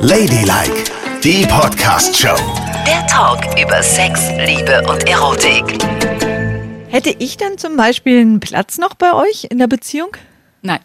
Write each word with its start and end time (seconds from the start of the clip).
Ladylike, 0.00 0.84
die 1.22 1.44
Podcast-Show. 1.46 2.36
Der 2.86 3.06
Talk 3.06 3.44
über 3.60 3.82
Sex, 3.82 4.20
Liebe 4.46 4.82
und 4.88 5.06
Erotik. 5.08 5.64
Hätte 6.88 7.10
ich 7.18 7.36
dann 7.36 7.58
zum 7.58 7.76
Beispiel 7.76 8.20
einen 8.20 8.40
Platz 8.40 8.78
noch 8.78 8.94
bei 8.94 9.12
euch 9.12 9.44
in 9.50 9.58
der 9.58 9.66
Beziehung? 9.66 10.10
Nein. 10.62 10.80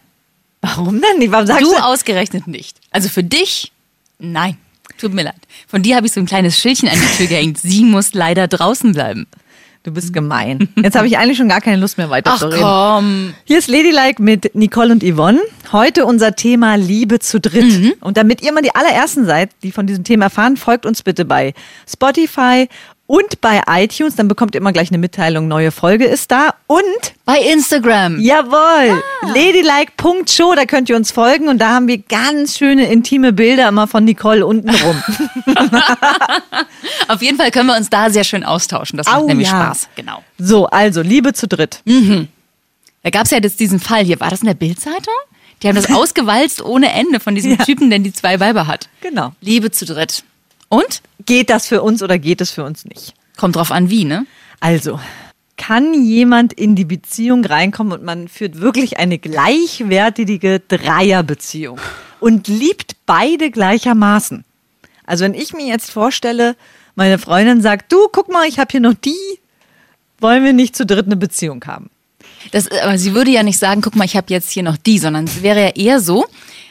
Warum 0.60 1.00
denn? 1.00 1.32
Warum 1.32 1.46
sagst 1.46 1.62
Du 1.62 1.70
du? 1.72 1.76
ausgerechnet 1.82 2.46
nicht. 2.46 2.76
Also 2.90 3.08
für 3.08 3.22
dich, 3.24 3.72
nein. 4.18 4.58
Tut 4.98 5.12
mir 5.14 5.22
leid. 5.22 5.34
Von 5.66 5.82
dir 5.82 5.96
habe 5.96 6.06
ich 6.06 6.12
so 6.12 6.20
ein 6.20 6.26
kleines 6.26 6.58
Schildchen 6.58 6.88
an 6.88 6.96
die 7.00 7.16
Tür 7.16 7.26
gehängt. 7.26 7.58
Sie 7.58 7.82
muss 7.84 8.14
leider 8.14 8.46
draußen 8.46 8.92
bleiben. 8.92 9.26
Du 9.84 9.92
bist 9.92 10.14
gemein. 10.14 10.66
Jetzt 10.76 10.96
habe 10.96 11.06
ich 11.06 11.18
eigentlich 11.18 11.36
schon 11.36 11.50
gar 11.50 11.60
keine 11.60 11.76
Lust 11.76 11.98
mehr 11.98 12.08
weiter 12.08 12.30
Ach 12.34 12.38
zu 12.38 12.46
reden. 12.46 12.62
komm. 12.62 13.34
Hier 13.44 13.58
ist 13.58 13.68
Ladylike 13.68 14.22
mit 14.22 14.54
Nicole 14.54 14.90
und 14.90 15.04
Yvonne. 15.04 15.38
Heute 15.72 16.06
unser 16.06 16.34
Thema 16.34 16.76
Liebe 16.76 17.18
zu 17.18 17.38
dritt. 17.38 17.80
Mhm. 17.80 17.92
Und 18.00 18.16
damit 18.16 18.40
ihr 18.40 18.50
mal 18.52 18.62
die 18.62 18.74
allerersten 18.74 19.26
seid, 19.26 19.50
die 19.62 19.72
von 19.72 19.86
diesem 19.86 20.02
Thema 20.02 20.26
erfahren, 20.26 20.56
folgt 20.56 20.86
uns 20.86 21.02
bitte 21.02 21.26
bei 21.26 21.52
Spotify 21.86 22.66
und 23.06 23.40
bei 23.40 23.62
iTunes. 23.68 24.16
Dann 24.16 24.28
bekommt 24.28 24.54
ihr 24.54 24.60
immer 24.60 24.72
gleich 24.72 24.90
eine 24.90 24.98
Mitteilung, 24.98 25.48
neue 25.48 25.70
Folge 25.70 26.04
ist 26.04 26.30
da. 26.30 26.54
Und 26.66 26.82
Bei 27.24 27.38
Instagram. 27.38 28.18
Jawohl, 28.20 29.02
ladylike.show, 29.22 30.54
da 30.54 30.64
könnt 30.64 30.88
ihr 30.88 30.96
uns 30.96 31.10
folgen 31.12 31.48
und 31.48 31.58
da 31.58 31.70
haben 31.70 31.88
wir 31.88 31.98
ganz 31.98 32.58
schöne 32.58 32.90
intime 32.90 33.32
Bilder 33.32 33.68
immer 33.68 33.86
von 33.86 34.04
Nicole 34.04 34.46
unten 34.46 34.70
rum. 34.70 35.02
Auf 37.08 37.22
jeden 37.22 37.36
Fall 37.36 37.50
können 37.50 37.66
wir 37.66 37.76
uns 37.76 37.90
da 37.90 38.10
sehr 38.10 38.24
schön 38.24 38.44
austauschen. 38.44 38.96
Das 38.96 39.06
macht 39.06 39.16
Au, 39.16 39.26
nämlich 39.26 39.48
ja. 39.48 39.64
Spaß. 39.64 39.88
Genau. 39.96 40.22
So, 40.38 40.66
also 40.66 41.02
Liebe 41.02 41.32
zu 41.32 41.46
dritt. 41.46 41.82
Da 43.02 43.10
gab 43.10 43.24
es 43.24 43.30
ja 43.30 43.38
jetzt 43.38 43.60
diesen 43.60 43.80
Fall 43.80 44.04
hier. 44.04 44.18
War 44.20 44.30
das 44.30 44.40
in 44.40 44.46
der 44.46 44.54
Bildzeitung? 44.54 45.14
Die 45.62 45.68
haben 45.68 45.76
das 45.76 45.90
ausgewalzt 45.94 46.62
ohne 46.62 46.92
Ende 46.92 47.20
von 47.20 47.34
diesem 47.34 47.52
Ja. 47.52 47.64
Typen, 47.64 47.90
der 47.90 47.98
die 47.98 48.12
zwei 48.12 48.40
Weiber 48.40 48.66
hat. 48.66 48.88
Genau. 49.00 49.32
Liebe 49.40 49.70
zu 49.70 49.84
dritt. 49.84 50.24
Und? 50.74 51.02
Geht 51.24 51.50
das 51.50 51.68
für 51.68 51.82
uns 51.82 52.02
oder 52.02 52.18
geht 52.18 52.40
es 52.40 52.50
für 52.50 52.64
uns 52.64 52.84
nicht? 52.84 53.14
Kommt 53.36 53.54
drauf 53.54 53.70
an, 53.70 53.90
wie, 53.90 54.04
ne? 54.04 54.26
Also, 54.58 54.98
kann 55.56 55.94
jemand 56.04 56.52
in 56.52 56.74
die 56.74 56.84
Beziehung 56.84 57.44
reinkommen 57.44 57.92
und 57.92 58.02
man 58.02 58.26
führt 58.26 58.60
wirklich 58.60 58.98
eine 58.98 59.18
gleichwertige 59.18 60.58
Dreierbeziehung 60.58 61.78
und 62.18 62.48
liebt 62.48 62.96
beide 63.06 63.52
gleichermaßen? 63.52 64.44
Also, 65.06 65.24
wenn 65.24 65.34
ich 65.34 65.52
mir 65.52 65.66
jetzt 65.66 65.92
vorstelle, 65.92 66.56
meine 66.96 67.18
Freundin 67.18 67.62
sagt, 67.62 67.92
du, 67.92 68.08
guck 68.10 68.28
mal, 68.28 68.48
ich 68.48 68.58
habe 68.58 68.72
hier 68.72 68.80
noch 68.80 68.94
die, 68.94 69.38
wollen 70.18 70.42
wir 70.42 70.52
nicht 70.52 70.74
zu 70.74 70.84
dritt 70.84 71.06
eine 71.06 71.16
Beziehung 71.16 71.64
haben? 71.66 71.88
Das, 72.50 72.68
aber 72.68 72.98
sie 72.98 73.14
würde 73.14 73.30
ja 73.30 73.44
nicht 73.44 73.60
sagen, 73.60 73.80
guck 73.80 73.94
mal, 73.94 74.06
ich 74.06 74.16
habe 74.16 74.26
jetzt 74.30 74.50
hier 74.50 74.64
noch 74.64 74.76
die, 74.76 74.98
sondern 74.98 75.26
es 75.26 75.40
wäre 75.40 75.62
ja 75.62 75.70
eher 75.70 76.00
so, 76.00 76.26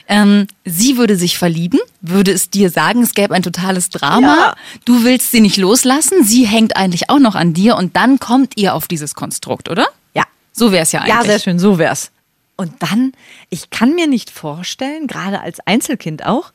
ähm, 0.07 0.47
sie 0.65 0.97
würde 0.97 1.15
sich 1.15 1.37
verlieben, 1.37 1.79
würde 2.01 2.31
es 2.31 2.49
dir 2.49 2.69
sagen, 2.69 3.01
es 3.03 3.13
gäbe 3.13 3.33
ein 3.33 3.43
totales 3.43 3.89
Drama, 3.89 4.35
Ja. 4.35 4.55
du 4.85 5.03
willst 5.03 5.31
sie 5.31 5.41
nicht 5.41 5.57
loslassen, 5.57 6.23
sie 6.23 6.45
hängt 6.45 6.75
eigentlich 6.75 7.09
auch 7.09 7.19
noch 7.19 7.35
an 7.35 7.53
dir 7.53 7.75
und 7.77 7.95
dann 7.95 8.19
kommt 8.19 8.57
ihr 8.57 8.75
auf 8.75 8.87
dieses 8.87 9.15
Konstrukt, 9.15 9.69
oder? 9.69 9.87
Ja. 10.13 10.23
So 10.51 10.71
wäre 10.71 10.83
es 10.83 10.91
ja 10.91 11.01
eigentlich. 11.01 11.15
Ja, 11.15 11.23
sehr 11.23 11.39
schön, 11.39 11.59
so 11.59 11.77
wär's. 11.77 12.11
Und 12.55 12.73
dann, 12.79 13.13
ich 13.49 13.69
kann 13.71 13.95
mir 13.95 14.07
nicht 14.07 14.29
vorstellen, 14.29 15.07
gerade 15.07 15.41
als 15.41 15.59
Einzelkind 15.65 16.25
auch, 16.25 16.51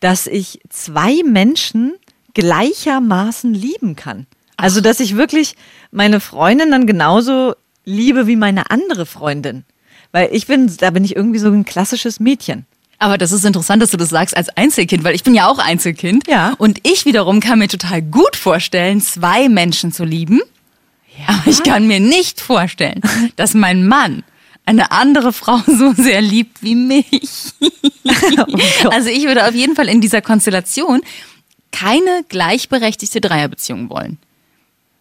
dass 0.00 0.26
ich 0.26 0.60
zwei 0.70 1.22
Menschen 1.24 1.92
gleichermaßen 2.34 3.54
lieben 3.54 3.96
kann. 3.96 4.26
Also, 4.56 4.80
dass 4.80 5.00
ich 5.00 5.16
wirklich 5.16 5.54
meine 5.90 6.18
Freundin 6.20 6.70
dann 6.70 6.86
genauso 6.86 7.54
liebe 7.84 8.26
wie 8.26 8.36
meine 8.36 8.70
andere 8.70 9.06
Freundin. 9.06 9.64
Weil 10.12 10.30
ich 10.32 10.46
bin, 10.46 10.74
da 10.78 10.90
bin 10.90 11.04
ich 11.04 11.14
irgendwie 11.14 11.38
so 11.38 11.48
ein 11.48 11.64
klassisches 11.64 12.20
Mädchen. 12.20 12.64
Aber 12.98 13.18
das 13.18 13.30
ist 13.32 13.44
interessant, 13.44 13.82
dass 13.82 13.90
du 13.90 13.96
das 13.98 14.08
sagst 14.08 14.36
als 14.36 14.48
Einzelkind, 14.56 15.04
weil 15.04 15.14
ich 15.14 15.22
bin 15.22 15.34
ja 15.34 15.48
auch 15.48 15.58
Einzelkind. 15.58 16.26
Ja. 16.28 16.54
Und 16.58 16.80
ich 16.86 17.04
wiederum 17.04 17.40
kann 17.40 17.58
mir 17.58 17.68
total 17.68 18.00
gut 18.02 18.36
vorstellen, 18.36 19.00
zwei 19.02 19.48
Menschen 19.48 19.92
zu 19.92 20.04
lieben. 20.04 20.40
Aber 21.26 21.46
ich 21.46 21.62
kann 21.62 21.86
mir 21.86 22.00
nicht 22.00 22.40
vorstellen, 22.40 23.00
dass 23.36 23.54
mein 23.54 23.86
Mann 23.86 24.22
eine 24.64 24.90
andere 24.92 25.32
Frau 25.32 25.58
so 25.66 25.92
sehr 25.92 26.20
liebt 26.22 26.62
wie 26.62 26.74
mich. 26.74 27.10
Gott. 28.36 28.92
also 28.92 29.08
ich 29.10 29.24
würde 29.24 29.46
auf 29.46 29.54
jeden 29.54 29.74
Fall 29.76 29.88
in 29.88 30.00
dieser 30.00 30.22
Konstellation 30.22 31.00
keine 31.72 32.24
gleichberechtigte 32.28 33.20
Dreierbeziehung 33.20 33.90
wollen. 33.90 34.18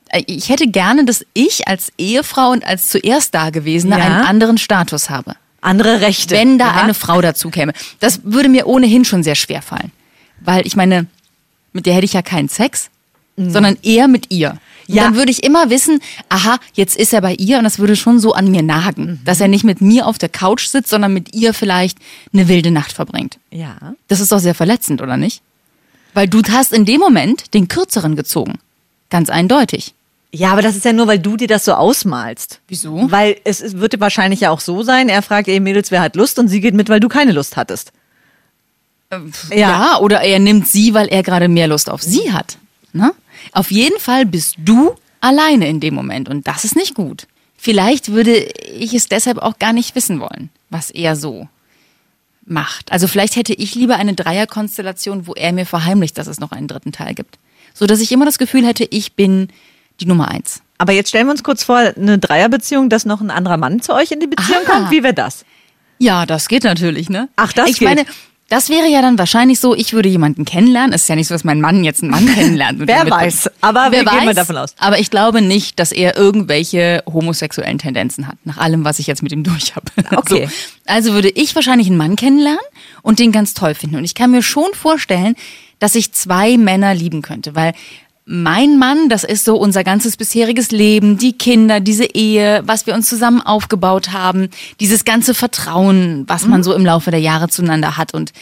Äh, 0.09 0.23
Ich 0.27 0.49
hätte 0.49 0.67
gerne, 0.67 1.05
dass 1.05 1.25
ich 1.33 1.67
als 1.67 1.91
Ehefrau 1.97 2.51
und 2.51 2.65
als 2.65 2.89
zuerst 2.89 3.33
Dagewesene 3.33 3.97
Ja. 3.97 4.03
einen 4.03 4.25
anderen 4.25 4.57
Status 4.57 5.09
habe 5.09 5.35
Andere 5.65 6.01
Rechte. 6.01 6.35
wenn 6.35 6.57
da 6.57 6.67
Ja. 6.75 6.81
eine 6.83 6.93
Frau 6.93 7.21
dazu 7.21 7.49
käme. 7.49 7.73
Das 7.99 8.21
würde 8.23 8.49
mir 8.49 8.67
ohnehin 8.67 9.03
schon 9.05 9.23
sehr 9.23 9.35
schwer 9.35 9.61
fallen. 9.61 9.91
Weil 10.39 10.65
ich 10.67 10.75
meine, 10.75 11.07
mit 11.73 11.85
der 11.85 11.93
hätte 11.95 12.05
ich 12.05 12.13
ja 12.13 12.21
keinen 12.21 12.49
Sex, 12.49 12.89
sondern 13.37 13.77
eher 13.83 14.07
mit 14.07 14.31
ihr. 14.31 14.53
Mhm. 14.53 14.59
Ja. 14.95 15.03
Dann 15.03 15.15
würde 15.15 15.31
ich 15.31 15.43
immer 15.43 15.69
wissen, 15.71 15.99
aha, 16.29 16.57
jetzt 16.73 16.95
ist 16.95 17.11
er 17.13 17.21
bei 17.21 17.33
ihr 17.33 17.57
und 17.57 17.63
das 17.63 17.79
würde 17.79 17.95
schon 17.95 18.19
so 18.19 18.33
an 18.33 18.49
mir 18.51 18.61
nagen, 18.61 19.05
Mhm. 19.05 19.19
dass 19.25 19.41
er 19.41 19.47
nicht 19.47 19.63
mit 19.63 19.81
mir 19.81 20.05
auf 20.07 20.17
der 20.19 20.29
Couch 20.29 20.67
sitzt, 20.67 20.89
sondern 20.89 21.11
mit 21.13 21.33
ihr 21.35 21.53
vielleicht 21.53 21.97
eine 22.33 22.47
wilde 22.47 22.69
Nacht 22.71 22.93
verbringt. 22.93 23.39
Ja. 23.51 23.95
Das 24.07 24.19
ist 24.19 24.31
doch 24.31 24.39
sehr 24.39 24.55
verletzend, 24.55 25.01
oder 25.01 25.17
nicht? 25.17 25.41
Weil 26.13 26.27
du 26.29 26.41
hast 26.49 26.71
in 26.71 26.85
dem 26.85 27.01
Moment 27.01 27.53
den 27.53 27.67
kürzeren 27.67 28.15
gezogen. 28.15 28.59
Ganz 29.09 29.29
eindeutig. 29.29 29.93
Ja, 30.35 30.51
aber 30.51 30.61
das 30.61 30.75
ist 30.75 30.85
ja 30.85 30.93
nur, 30.93 31.07
weil 31.07 31.19
du 31.19 31.37
dir 31.37 31.47
das 31.47 31.65
so 31.65 31.73
ausmalst. 31.73 32.59
Wieso? 32.67 33.09
Weil 33.09 33.37
es, 33.43 33.61
es 33.61 33.77
wird 33.77 33.99
wahrscheinlich 33.99 34.41
ja 34.41 34.51
auch 34.51 34.59
so 34.59 34.83
sein, 34.83 35.07
er 35.07 35.21
fragt, 35.21 35.47
ey 35.47 35.59
Mädels, 35.59 35.91
wer 35.91 36.01
hat 36.01 36.15
Lust? 36.15 36.37
Und 36.39 36.49
sie 36.49 36.61
geht 36.61 36.73
mit, 36.73 36.89
weil 36.89 36.99
du 36.99 37.07
keine 37.07 37.31
Lust 37.31 37.55
hattest. 37.57 37.91
Ja. 39.53 39.99
oder 39.99 40.21
er 40.21 40.39
nimmt 40.39 40.67
sie, 40.67 40.93
weil 40.93 41.07
er 41.07 41.23
gerade 41.23 41.47
mehr 41.47 41.67
Lust 41.67 41.89
auf 41.89 42.01
sie 42.01 42.33
hat. 42.33 42.57
Ne? 42.91 43.13
Auf 43.53 43.71
jeden 43.71 43.99
Fall 43.99 44.25
bist 44.25 44.55
du 44.57 44.95
alleine 45.21 45.69
in 45.69 45.79
dem 45.79 45.93
Moment 45.93 46.27
und 46.27 46.47
das 46.47 46.65
ist 46.65 46.75
nicht 46.75 46.95
gut. 46.95 47.27
Vielleicht 47.55 48.11
würde 48.11 48.35
ich 48.35 48.93
es 48.93 49.07
deshalb 49.07 49.37
auch 49.37 49.57
gar 49.57 49.73
nicht 49.73 49.95
wissen 49.95 50.19
wollen, 50.19 50.49
was 50.69 50.91
er 50.91 51.15
so 51.15 51.47
macht. 52.45 52.91
Also 52.91 53.07
vielleicht 53.07 53.35
hätte 53.35 53.53
ich 53.53 53.75
lieber 53.75 53.95
eine 53.95 54.13
Dreierkonstellation, 54.13 55.27
wo 55.27 55.33
er 55.33 55.53
mir 55.53 55.65
verheimlicht, 55.65 56.17
dass 56.17 56.27
es 56.27 56.39
noch 56.39 56.51
einen 56.51 56.67
dritten 56.67 56.91
Teil 56.91 57.13
gibt. 57.13 57.37
So 57.73 57.85
dass 57.87 58.01
ich 58.01 58.11
immer 58.11 58.25
das 58.25 58.37
Gefühl 58.37 58.65
hätte, 58.65 58.85
ich 58.89 59.13
bin 59.13 59.49
die 59.99 60.05
Nummer 60.05 60.29
eins. 60.29 60.61
Aber 60.77 60.91
jetzt 60.93 61.09
stellen 61.09 61.27
wir 61.27 61.31
uns 61.31 61.43
kurz 61.43 61.63
vor, 61.63 61.77
eine 61.77 62.17
Dreierbeziehung, 62.19 62.89
dass 62.89 63.05
noch 63.05 63.21
ein 63.21 63.31
anderer 63.31 63.57
Mann 63.57 63.81
zu 63.81 63.93
euch 63.93 64.11
in 64.11 64.19
die 64.19 64.27
Beziehung 64.27 64.59
Ah. 64.67 64.71
kommt. 64.71 64.91
Wie 64.91 65.03
wäre 65.03 65.13
das? 65.13 65.45
Ja, 65.99 66.25
das 66.25 66.47
geht 66.49 66.63
natürlich, 66.65 67.09
ne? 67.09 67.29
Ach, 67.37 67.53
das 67.53 67.69
Ich 67.69 67.79
geht. 67.79 67.87
meine, 67.87 68.05
das 68.49 68.69
wäre 68.69 68.87
ja 68.87 69.01
dann 69.01 69.17
wahrscheinlich 69.17 69.59
so, 69.61 69.73
ich 69.73 69.93
würde 69.93 70.09
jemanden 70.09 70.43
kennenlernen. 70.43 70.91
Es 70.93 71.03
ist 71.03 71.07
ja 71.07 71.15
nicht 71.15 71.27
so, 71.29 71.33
dass 71.33 71.45
mein 71.45 71.61
Mann 71.61 71.83
jetzt 71.85 72.03
einen 72.03 72.11
Mann 72.11 72.25
kennenlernt. 72.35 72.79
Wer 72.85 73.09
weiß. 73.09 73.49
Aber 73.61 73.91
wir 73.93 74.03
gehen 74.03 74.25
mal 74.25 74.33
davon 74.35 74.57
aus. 74.57 74.75
Aber 74.77 74.99
ich 74.99 75.09
glaube 75.09 75.41
nicht, 75.41 75.79
dass 75.79 75.93
er 75.93 76.17
irgendwelche 76.17 77.01
homosexuellen 77.11 77.77
Tendenzen 77.79 78.27
hat, 78.27 78.37
nach 78.43 78.57
allem, 78.57 78.83
was 78.83 78.99
ich 78.99 79.07
jetzt 79.07 79.23
mit 79.23 79.31
ihm 79.31 79.43
durch 79.43 79.75
habe. 79.75 79.85
Okay. 80.17 80.47
So. 80.47 80.51
Also 80.85 81.13
würde 81.13 81.29
ich 81.29 81.55
wahrscheinlich 81.55 81.87
einen 81.87 81.97
Mann 81.97 82.17
kennenlernen 82.17 82.59
und 83.01 83.19
den 83.19 83.31
ganz 83.31 83.53
toll 83.53 83.73
finden. 83.73 83.95
Und 83.95 84.03
ich 84.03 84.13
kann 84.13 84.29
mir 84.31 84.43
schon 84.43 84.73
vorstellen, 84.73 85.35
dass 85.79 85.95
ich 85.95 86.11
zwei 86.13 86.57
Männer 86.57 86.93
lieben 86.93 87.21
könnte, 87.21 87.55
weil 87.55 87.73
mein 88.25 88.79
Mann, 88.79 89.07
das 89.07 89.23
ist 89.23 89.45
so 89.45 89.55
unser 89.55 89.83
ganzes 89.83 90.17
bisheriges 90.17 90.71
Leben, 90.71 91.17
die 91.17 91.33
Kinder, 91.33 91.79
diese 91.79 92.05
Ehe, 92.05 92.63
was 92.65 92.87
wir 92.87 92.95
uns 92.95 93.07
zusammen 93.07 93.39
aufgebaut 93.41 94.13
haben, 94.13 94.49
dieses 94.79 95.05
ganze 95.05 95.35
Vertrauen, 95.35 96.23
was 96.27 96.47
man 96.47 96.63
so 96.63 96.73
im 96.73 96.83
Laufe 96.83 97.11
der 97.11 97.19
Jahre 97.19 97.49
zueinander 97.49 97.97
hat 97.97 98.15
und 98.15 98.33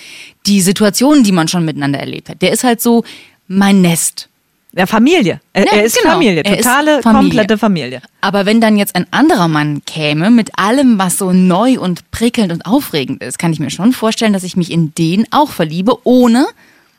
die 0.45 0.61
Situationen, 0.61 1.25
die 1.25 1.33
man 1.33 1.49
schon 1.49 1.65
miteinander 1.65 1.99
erlebt 1.99 2.29
hat. 2.29 2.41
Der 2.41 2.53
ist 2.53 2.63
halt 2.63 2.81
so 2.81 3.03
mein 3.49 3.81
Nest. 3.81 4.29
Ja, 4.75 4.87
Familie. 4.87 5.41
Er, 5.51 5.65
Ja, 5.65 5.73
er 5.73 5.83
ist 5.83 5.97
genau. 5.97 6.13
Familie. 6.13 6.43
Er 6.43 6.57
ist 6.57 6.63
Totale, 6.65 7.01
Familie. 7.03 7.21
komplette 7.21 7.57
Familie. 7.57 8.01
Aber 8.21 8.45
wenn 8.45 8.61
dann 8.61 8.77
jetzt 8.77 8.95
ein 8.95 9.05
anderer 9.11 9.47
Mann 9.49 9.83
käme 9.85 10.31
mit 10.31 10.57
allem, 10.57 10.97
was 10.97 11.17
so 11.17 11.31
neu 11.33 11.77
und 11.79 12.09
prickelnd 12.09 12.53
und 12.53 12.65
aufregend 12.65 13.21
ist, 13.21 13.37
kann 13.37 13.51
ich 13.51 13.59
mir 13.59 13.69
schon 13.69 13.91
vorstellen, 13.91 14.33
dass 14.33 14.43
ich 14.43 14.55
mich 14.55 14.71
in 14.71 14.95
den 14.95 15.27
auch 15.31 15.51
verliebe, 15.51 15.97
ohne 16.05 16.47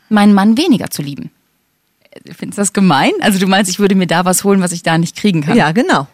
meinen 0.09 0.35
Mann 0.35 0.57
weniger 0.59 0.91
zu 0.91 1.03
lieben. 1.03 1.31
Findest 2.37 2.59
du 2.59 2.63
das 2.63 2.73
gemein? 2.73 3.13
Also 3.21 3.39
du 3.39 3.47
meinst, 3.47 3.71
ich 3.71 3.79
würde 3.79 3.95
mir 3.95 4.07
da 4.07 4.25
was 4.25 4.45
holen, 4.45 4.61
was 4.61 4.73
ich 4.73 4.83
da 4.83 4.99
nicht 4.99 5.17
kriegen 5.17 5.43
kann? 5.43 5.57
Ja, 5.57 5.73
genau. 5.73 6.07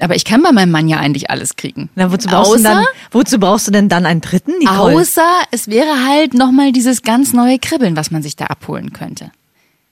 Aber 0.00 0.16
ich 0.16 0.24
kann 0.24 0.42
bei 0.42 0.50
meinem 0.50 0.72
Mann 0.72 0.88
ja 0.88 0.98
eigentlich 0.98 1.30
alles 1.30 1.56
kriegen. 1.56 1.88
Na, 1.94 2.10
wozu, 2.10 2.28
brauchst 2.28 2.50
du 2.50 2.54
außer, 2.56 2.62
dann, 2.62 2.84
wozu 3.12 3.38
brauchst 3.38 3.68
du 3.68 3.70
denn 3.70 3.88
dann 3.88 4.06
einen 4.06 4.20
dritten, 4.20 4.58
Nicole? 4.58 4.96
außer 4.96 5.28
es 5.52 5.68
wäre 5.68 6.06
halt 6.06 6.34
nochmal 6.34 6.72
dieses 6.72 7.02
ganz 7.02 7.32
neue 7.32 7.58
Kribbeln, 7.58 7.96
was 7.96 8.10
man 8.10 8.22
sich 8.22 8.34
da 8.34 8.46
abholen 8.46 8.92
könnte. 8.92 9.30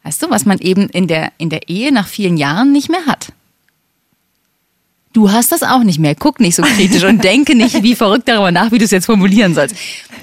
Weißt 0.02 0.20
du, 0.22 0.30
was 0.30 0.44
man 0.44 0.58
eben 0.58 0.88
in 0.88 1.06
der, 1.06 1.30
in 1.38 1.50
der 1.50 1.68
Ehe 1.68 1.92
nach 1.92 2.08
vielen 2.08 2.36
Jahren 2.36 2.72
nicht 2.72 2.90
mehr 2.90 3.06
hat. 3.06 3.28
Du 5.12 5.30
hast 5.30 5.52
das 5.52 5.62
auch 5.62 5.84
nicht 5.84 5.98
mehr. 5.98 6.14
Guck 6.14 6.40
nicht 6.40 6.56
so 6.56 6.62
kritisch 6.62 7.04
und 7.04 7.22
denke 7.22 7.54
nicht 7.54 7.82
wie 7.82 7.94
verrückt 7.94 8.28
darüber 8.28 8.50
nach, 8.50 8.72
wie 8.72 8.78
du 8.78 8.84
es 8.84 8.90
jetzt 8.90 9.06
formulieren 9.06 9.54
sollst. 9.54 9.76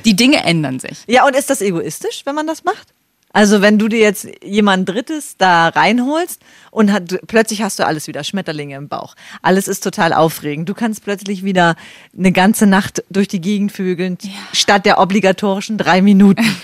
Die 0.04 0.16
Dinge 0.16 0.44
ändern 0.44 0.80
sich. 0.80 0.98
Ja, 1.08 1.26
und 1.26 1.36
ist 1.36 1.50
das 1.50 1.62
egoistisch, 1.62 2.22
wenn 2.26 2.36
man 2.36 2.48
das 2.48 2.64
macht? 2.64 2.88
Also 3.32 3.62
wenn 3.62 3.78
du 3.78 3.88
dir 3.88 4.00
jetzt 4.00 4.28
jemand 4.44 4.90
Drittes 4.90 5.36
da 5.38 5.68
reinholst 5.70 6.42
und 6.72 6.92
hat, 6.92 7.20
plötzlich 7.28 7.62
hast 7.62 7.78
du 7.78 7.86
alles 7.86 8.08
wieder 8.08 8.24
Schmetterlinge 8.24 8.76
im 8.76 8.88
Bauch. 8.88 9.16
Alles 9.42 9.68
ist 9.68 9.84
total 9.84 10.14
aufregend. 10.14 10.68
Du 10.68 10.74
kannst 10.74 11.04
plötzlich 11.04 11.44
wieder 11.44 11.76
eine 12.18 12.32
ganze 12.32 12.66
Nacht 12.66 13.04
durch 13.10 13.28
die 13.28 13.42
Gegend 13.42 13.72
vögeln, 13.72 14.18
statt 14.52 14.86
der 14.86 15.00
obligatorischen 15.00 15.78
drei 15.78 16.02
Minuten. 16.02 16.46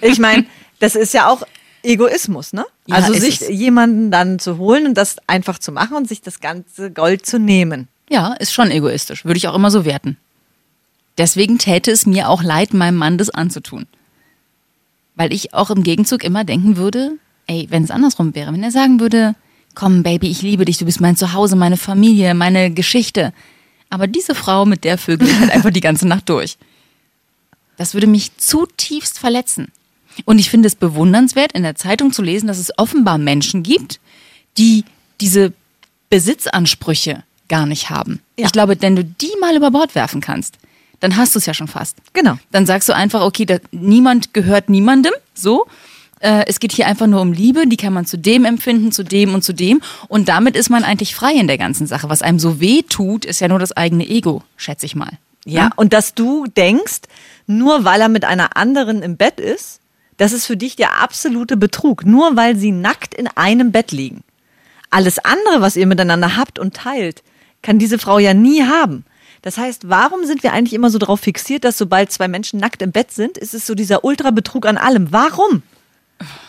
Ich 0.00 0.18
meine, 0.18 0.44
das 0.80 0.96
ist 0.96 1.14
ja 1.14 1.28
auch 1.30 1.44
Egoismus, 1.84 2.52
ne? 2.52 2.66
Ja, 2.86 2.96
also 2.96 3.12
sich 3.12 3.40
es. 3.40 3.48
jemanden 3.48 4.10
dann 4.10 4.40
zu 4.40 4.58
holen 4.58 4.84
und 4.84 4.94
das 4.94 5.16
einfach 5.28 5.60
zu 5.60 5.70
machen 5.70 5.96
und 5.96 6.08
sich 6.08 6.22
das 6.22 6.40
ganze 6.40 6.90
Gold 6.90 7.24
zu 7.24 7.38
nehmen. 7.38 7.86
Ja, 8.10 8.32
ist 8.34 8.52
schon 8.52 8.72
egoistisch. 8.72 9.24
Würde 9.24 9.38
ich 9.38 9.46
auch 9.46 9.54
immer 9.54 9.70
so 9.70 9.84
werten. 9.84 10.16
Deswegen 11.18 11.58
täte 11.58 11.92
es 11.92 12.04
mir 12.04 12.28
auch 12.28 12.42
leid, 12.42 12.74
meinem 12.74 12.96
Mann 12.96 13.16
das 13.16 13.30
anzutun. 13.30 13.86
Weil 15.16 15.32
ich 15.32 15.54
auch 15.54 15.70
im 15.70 15.82
Gegenzug 15.82 16.22
immer 16.22 16.44
denken 16.44 16.76
würde, 16.76 17.12
ey, 17.46 17.66
wenn 17.70 17.82
es 17.82 17.90
andersrum 17.90 18.34
wäre, 18.34 18.52
wenn 18.52 18.62
er 18.62 18.70
sagen 18.70 19.00
würde, 19.00 19.34
komm, 19.74 20.02
Baby, 20.02 20.28
ich 20.30 20.42
liebe 20.42 20.64
dich, 20.64 20.78
du 20.78 20.84
bist 20.84 21.00
mein 21.00 21.16
Zuhause, 21.16 21.56
meine 21.56 21.76
Familie, 21.76 22.34
meine 22.34 22.70
Geschichte. 22.70 23.32
Aber 23.90 24.06
diese 24.06 24.34
Frau 24.34 24.64
mit 24.64 24.84
der 24.84 24.98
Vögel 24.98 25.28
halt 25.40 25.50
einfach 25.50 25.70
die 25.70 25.80
ganze 25.80 26.06
Nacht 26.06 26.28
durch. 26.28 26.56
Das 27.76 27.94
würde 27.94 28.06
mich 28.06 28.36
zutiefst 28.36 29.18
verletzen. 29.18 29.72
Und 30.24 30.38
ich 30.38 30.48
finde 30.48 30.66
es 30.66 30.74
bewundernswert, 30.74 31.52
in 31.52 31.62
der 31.62 31.74
Zeitung 31.74 32.12
zu 32.12 32.22
lesen, 32.22 32.46
dass 32.46 32.58
es 32.58 32.76
offenbar 32.78 33.18
Menschen 33.18 33.62
gibt, 33.62 34.00
die 34.56 34.84
diese 35.20 35.52
Besitzansprüche 36.08 37.22
gar 37.48 37.66
nicht 37.66 37.90
haben. 37.90 38.20
Ja. 38.38 38.46
Ich 38.46 38.52
glaube, 38.52 38.76
wenn 38.80 38.96
du 38.96 39.04
die 39.04 39.32
mal 39.40 39.56
über 39.56 39.70
Bord 39.70 39.94
werfen 39.94 40.20
kannst, 40.20 40.56
dann 41.00 41.16
hast 41.16 41.34
du 41.34 41.38
es 41.38 41.46
ja 41.46 41.54
schon 41.54 41.68
fast. 41.68 41.96
Genau. 42.12 42.38
Dann 42.52 42.66
sagst 42.66 42.88
du 42.88 42.94
einfach, 42.94 43.22
okay, 43.22 43.46
da, 43.46 43.58
niemand 43.70 44.34
gehört 44.34 44.68
niemandem, 44.68 45.12
so. 45.34 45.66
Äh, 46.20 46.44
es 46.46 46.60
geht 46.60 46.72
hier 46.72 46.86
einfach 46.86 47.06
nur 47.06 47.20
um 47.20 47.32
Liebe, 47.32 47.66
die 47.66 47.76
kann 47.76 47.92
man 47.92 48.06
zu 48.06 48.16
dem 48.16 48.44
empfinden, 48.44 48.90
zu 48.92 49.02
dem 49.02 49.34
und 49.34 49.42
zu 49.42 49.52
dem. 49.52 49.82
Und 50.08 50.28
damit 50.28 50.56
ist 50.56 50.70
man 50.70 50.84
eigentlich 50.84 51.14
frei 51.14 51.34
in 51.34 51.46
der 51.46 51.58
ganzen 51.58 51.86
Sache. 51.86 52.08
Was 52.08 52.22
einem 52.22 52.38
so 52.38 52.60
weh 52.60 52.82
tut, 52.82 53.24
ist 53.24 53.40
ja 53.40 53.48
nur 53.48 53.58
das 53.58 53.72
eigene 53.72 54.06
Ego, 54.08 54.42
schätze 54.56 54.86
ich 54.86 54.96
mal. 54.96 55.18
Ja, 55.44 55.70
und 55.76 55.92
dass 55.92 56.14
du 56.14 56.46
denkst, 56.46 57.02
nur 57.46 57.84
weil 57.84 58.00
er 58.00 58.08
mit 58.08 58.24
einer 58.24 58.56
anderen 58.56 59.02
im 59.02 59.16
Bett 59.16 59.38
ist, 59.38 59.80
das 60.16 60.32
ist 60.32 60.46
für 60.46 60.56
dich 60.56 60.74
der 60.74 61.00
absolute 61.00 61.56
Betrug. 61.56 62.04
Nur 62.04 62.36
weil 62.36 62.56
sie 62.56 62.72
nackt 62.72 63.14
in 63.14 63.28
einem 63.28 63.70
Bett 63.70 63.92
liegen. 63.92 64.24
Alles 64.90 65.18
andere, 65.18 65.60
was 65.60 65.76
ihr 65.76 65.86
miteinander 65.86 66.36
habt 66.36 66.58
und 66.58 66.74
teilt, 66.74 67.22
kann 67.62 67.78
diese 67.78 67.98
Frau 67.98 68.18
ja 68.18 68.34
nie 68.34 68.64
haben. 68.64 69.04
Das 69.46 69.58
heißt, 69.58 69.88
warum 69.88 70.24
sind 70.24 70.42
wir 70.42 70.52
eigentlich 70.52 70.72
immer 70.72 70.90
so 70.90 70.98
darauf 70.98 71.20
fixiert, 71.20 71.62
dass 71.62 71.78
sobald 71.78 72.10
zwei 72.10 72.26
Menschen 72.26 72.58
nackt 72.58 72.82
im 72.82 72.90
Bett 72.90 73.12
sind, 73.12 73.38
ist 73.38 73.54
es 73.54 73.64
so 73.64 73.76
dieser 73.76 74.02
Ultrabetrug 74.02 74.66
an 74.66 74.76
allem? 74.76 75.12
Warum? 75.12 75.62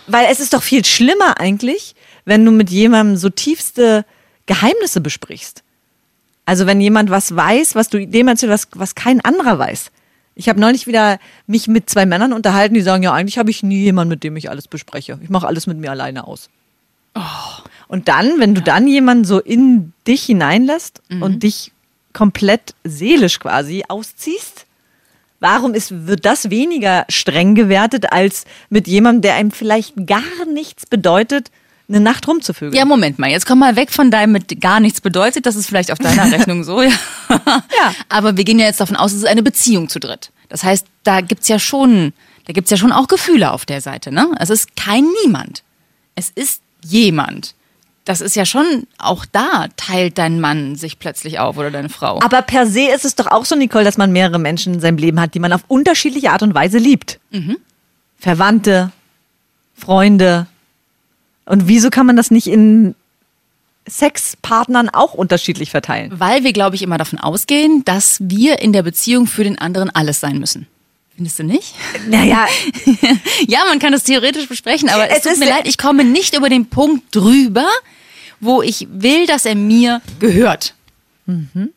Weil 0.07 0.25
es 0.31 0.39
ist 0.39 0.55
doch 0.55 0.63
viel 0.63 0.83
schlimmer 0.83 1.39
eigentlich, 1.39 1.94
wenn 2.25 2.44
du 2.44 2.49
mit 2.49 2.71
jemandem 2.71 3.15
so 3.15 3.29
tiefste 3.29 4.03
Geheimnisse 4.47 4.99
besprichst. 4.99 5.61
Also 6.47 6.65
wenn 6.65 6.81
jemand 6.81 7.11
was 7.11 7.35
weiß, 7.35 7.75
was 7.75 7.89
du 7.89 8.03
dem 8.03 8.29
erzählst, 8.29 8.71
was, 8.73 8.79
was 8.79 8.95
kein 8.95 9.23
anderer 9.23 9.59
weiß. 9.59 9.91
Ich 10.33 10.49
habe 10.49 10.59
neulich 10.59 10.88
wieder 10.88 11.19
mich 11.45 11.67
mit 11.67 11.91
zwei 11.91 12.07
Männern 12.07 12.33
unterhalten, 12.33 12.73
die 12.73 12.81
sagen, 12.81 13.03
ja, 13.03 13.13
eigentlich 13.13 13.38
habe 13.38 13.51
ich 13.51 13.61
nie 13.61 13.83
jemanden, 13.83 14.09
mit 14.09 14.23
dem 14.23 14.35
ich 14.38 14.49
alles 14.49 14.67
bespreche. 14.67 15.19
Ich 15.21 15.29
mache 15.29 15.45
alles 15.45 15.67
mit 15.67 15.77
mir 15.77 15.91
alleine 15.91 16.25
aus. 16.25 16.49
Und 17.88 18.07
dann, 18.07 18.39
wenn 18.39 18.55
du 18.55 18.61
dann 18.63 18.88
jemanden 18.88 19.23
so 19.23 19.39
in 19.39 19.94
dich 20.07 20.23
hineinlässt 20.23 21.03
und 21.21 21.44
dich 21.44 21.73
komplett 22.17 22.73
seelisch 22.83 23.39
quasi 23.39 23.83
ausziehst, 23.87 24.65
warum 25.39 25.75
ist, 25.75 26.07
wird 26.07 26.25
das 26.25 26.49
weniger 26.49 27.05
streng 27.09 27.53
gewertet 27.53 28.11
als 28.11 28.45
mit 28.69 28.87
jemandem, 28.87 29.21
der 29.21 29.35
einem 29.35 29.51
vielleicht 29.51 30.07
gar 30.07 30.45
nichts 30.51 30.87
bedeutet, 30.87 31.51
eine 31.87 31.99
Nacht 31.99 32.27
rumzuvögeln? 32.27 32.73
Ja, 32.73 32.85
Moment 32.85 33.19
mal, 33.19 33.29
jetzt 33.29 33.45
komm 33.45 33.59
mal 33.59 33.75
weg 33.75 33.91
von 33.91 34.09
deinem 34.09 34.31
mit 34.31 34.59
gar 34.59 34.79
nichts 34.79 34.99
bedeutet. 34.99 35.45
Das 35.45 35.55
ist 35.55 35.67
vielleicht 35.67 35.91
auf 35.91 35.99
deiner 35.99 36.31
Rechnung 36.31 36.63
so, 36.63 36.81
ja. 36.81 36.89
Ja. 37.29 37.93
Aber 38.09 38.35
wir 38.35 38.43
gehen 38.43 38.57
ja 38.57 38.65
jetzt 38.65 38.79
davon 38.79 38.95
aus, 38.95 39.11
es 39.11 39.19
ist 39.19 39.27
eine 39.27 39.43
Beziehung 39.43 39.87
zu 39.87 39.99
dritt. 39.99 40.31
Das 40.49 40.63
heißt, 40.63 40.87
da 41.03 41.21
gibt's 41.21 41.47
ja 41.47 41.59
schon, 41.59 42.13
da 42.47 42.53
gibt's 42.53 42.71
ja 42.71 42.77
schon 42.77 42.91
auch 42.91 43.07
Gefühle 43.07 43.51
auf 43.51 43.67
der 43.67 43.81
Seite, 43.81 44.11
ne? 44.11 44.31
Es 44.39 44.49
ist 44.49 44.75
kein 44.75 45.05
Niemand. 45.23 45.61
Es 46.15 46.31
ist 46.31 46.63
jemand. 46.83 47.53
Das 48.07 48.21
ist 48.21 48.38
ja 48.38 48.45
schon, 48.45 48.88
auch 48.98 49.25
da 49.25 49.68
teilt 49.75 50.18
dein 50.18 50.39
Mann 50.39 50.77
sich 50.77 50.98
plötzlich 50.98 51.39
auf 51.39 51.57
oder 51.57 51.71
deine 51.71 51.89
Frau. 51.89 52.21
Aber 52.21 52.42
per 52.42 52.65
se 52.65 52.83
ist 52.89 53.04
es 53.04 53.15
doch 53.15 53.27
auch 53.27 53.44
so, 53.44 53.54
Nicole, 53.54 53.83
dass 53.83 53.98
man 53.98 54.13
mehrere 54.13 54.39
Menschen 54.39 54.75
in 54.75 54.80
seinem 54.80 54.98
Leben 54.98 55.19
hat, 55.19 55.33
die 55.33 55.39
man 55.39 55.51
auf 55.51 55.65
unterschiedliche 55.68 56.31
Art 56.31 56.42
und 56.42 56.54
Weise 56.54 56.77
liebt. 56.77 57.19
Verwandte, 58.18 58.94
Freunde. 59.75 60.48
Und 61.44 61.68
wieso 61.68 61.89
kann 61.89 62.06
man 62.06 62.15
das 62.15 62.31
nicht 62.31 62.48
in 62.48 62.95
Sexpartnern 63.89 64.88
auch 64.88 65.13
unterschiedlich 65.13 65.71
verteilen? 65.71 66.13
Weil 66.18 66.45
wir, 66.45 66.54
glaube 66.54 66.77
ich, 66.77 66.83
immer 66.83 66.98
davon 66.98 67.19
ausgehen, 67.19 67.83
dass 67.83 68.19
wir 68.21 68.59
in 68.59 68.71
der 68.71 68.83
Beziehung 68.83 69.27
für 69.27 69.44
den 69.44 69.59
anderen 69.59 69.89
alles 69.89 70.21
sein 70.21 70.39
müssen. 70.39 70.65
Findest 71.13 71.39
du 71.39 71.44
nicht? 71.44 71.75
Naja, 72.07 72.48
Ja, 73.48 73.65
man 73.68 73.80
kann 73.80 73.92
das 73.92 74.04
theoretisch 74.04 74.48
besprechen, 74.48 74.88
aber 74.88 75.09
es, 75.09 75.18
Es 75.18 75.24
tut 75.24 75.39
mir 75.39 75.50
leid, 75.50 75.68
ich 75.68 75.77
komme 75.77 76.06
nicht 76.06 76.36
über 76.38 76.48
den 76.48 76.68
Punkt 76.68 77.13
drüber, 77.13 77.68
wo 78.39 78.61
ich 78.61 78.87
will, 78.91 79.25
dass 79.27 79.45
er 79.45 79.55
mir 79.55 80.01
gehört. 80.19 80.73
Mhm. 81.25 81.71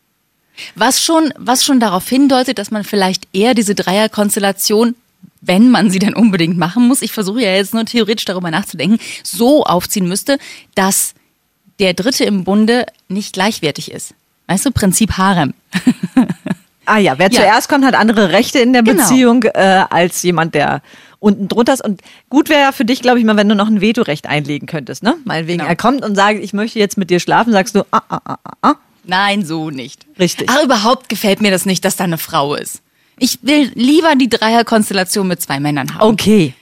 Was 0.75 1.01
schon, 1.01 1.33
was 1.37 1.63
schon 1.65 1.79
darauf 1.79 2.07
hindeutet, 2.07 2.57
dass 2.59 2.71
man 2.71 2.83
vielleicht 2.83 3.27
eher 3.33 3.53
diese 3.53 3.73
Dreierkonstellation, 3.73 4.95
wenn 5.41 5.71
man 5.71 5.89
sie 5.89 5.97
denn 5.99 6.13
unbedingt 6.13 6.57
machen 6.57 6.87
muss, 6.87 7.01
ich 7.01 7.11
versuche 7.11 7.41
ja 7.41 7.55
jetzt 7.55 7.73
nur 7.73 7.85
theoretisch 7.85 8.25
darüber 8.25 8.51
nachzudenken, 8.51 8.99
so 9.23 9.63
aufziehen 9.63 10.07
müsste, 10.07 10.37
dass 10.75 11.13
der 11.79 11.93
Dritte 11.95 12.25
im 12.25 12.43
Bunde 12.43 12.85
nicht 13.07 13.33
gleichwertig 13.33 13.91
ist. 13.91 14.13
Weißt 14.47 14.65
du, 14.65 14.71
Prinzip 14.71 15.13
Harem. 15.17 15.53
ah 16.85 16.97
ja, 16.97 17.17
wer 17.17 17.31
Ja. 17.31 17.39
zuerst 17.41 17.69
kommt, 17.69 17.85
hat 17.85 17.95
andere 17.95 18.31
Rechte 18.31 18.59
in 18.59 18.73
der 18.73 18.83
Genau. 18.83 19.01
Beziehung 19.01 19.43
äh, 19.43 19.85
als 19.89 20.21
jemand, 20.21 20.53
der 20.53 20.81
unten 21.21 21.47
drunter 21.47 21.73
ist. 21.73 21.83
Und 21.83 22.01
gut 22.29 22.49
wäre 22.49 22.59
ja 22.59 22.71
für 22.73 22.83
dich, 22.83 23.01
glaube 23.01 23.19
ich, 23.19 23.25
mal, 23.25 23.37
wenn 23.37 23.47
du 23.47 23.55
noch 23.55 23.67
ein 23.67 23.79
Vetorecht 23.79 24.27
einlegen 24.27 24.67
könntest. 24.67 25.03
Ne? 25.03 25.15
Meinetwegen, 25.23 25.59
Genau. 25.59 25.69
er 25.69 25.75
kommt 25.77 26.03
und 26.03 26.15
sagt, 26.15 26.39
ich 26.43 26.51
möchte 26.51 26.79
jetzt 26.79 26.97
mit 26.97 27.09
dir 27.09 27.19
schlafen, 27.21 27.53
sagst 27.53 27.75
du, 27.75 27.81
ah, 27.91 28.01
ah, 28.09 28.19
ah, 28.25 28.37
ah, 28.43 28.53
ah. 28.61 28.73
Nein, 29.05 29.45
so 29.45 29.69
nicht. 29.69 30.05
Richtig. 30.19 30.49
Ach, 30.51 30.63
überhaupt 30.63 31.09
gefällt 31.09 31.41
mir 31.41 31.51
das 31.51 31.65
nicht, 31.65 31.85
dass 31.85 31.95
da 31.95 32.03
eine 32.03 32.17
Frau 32.17 32.55
ist. 32.55 32.81
Ich 33.17 33.39
will 33.43 33.71
lieber 33.75 34.15
die 34.15 34.29
Dreierkonstellation 34.29 35.27
mit 35.27 35.41
zwei 35.41 35.59
Männern 35.59 35.93
haben. 35.95 36.11
Okay. 36.11 36.53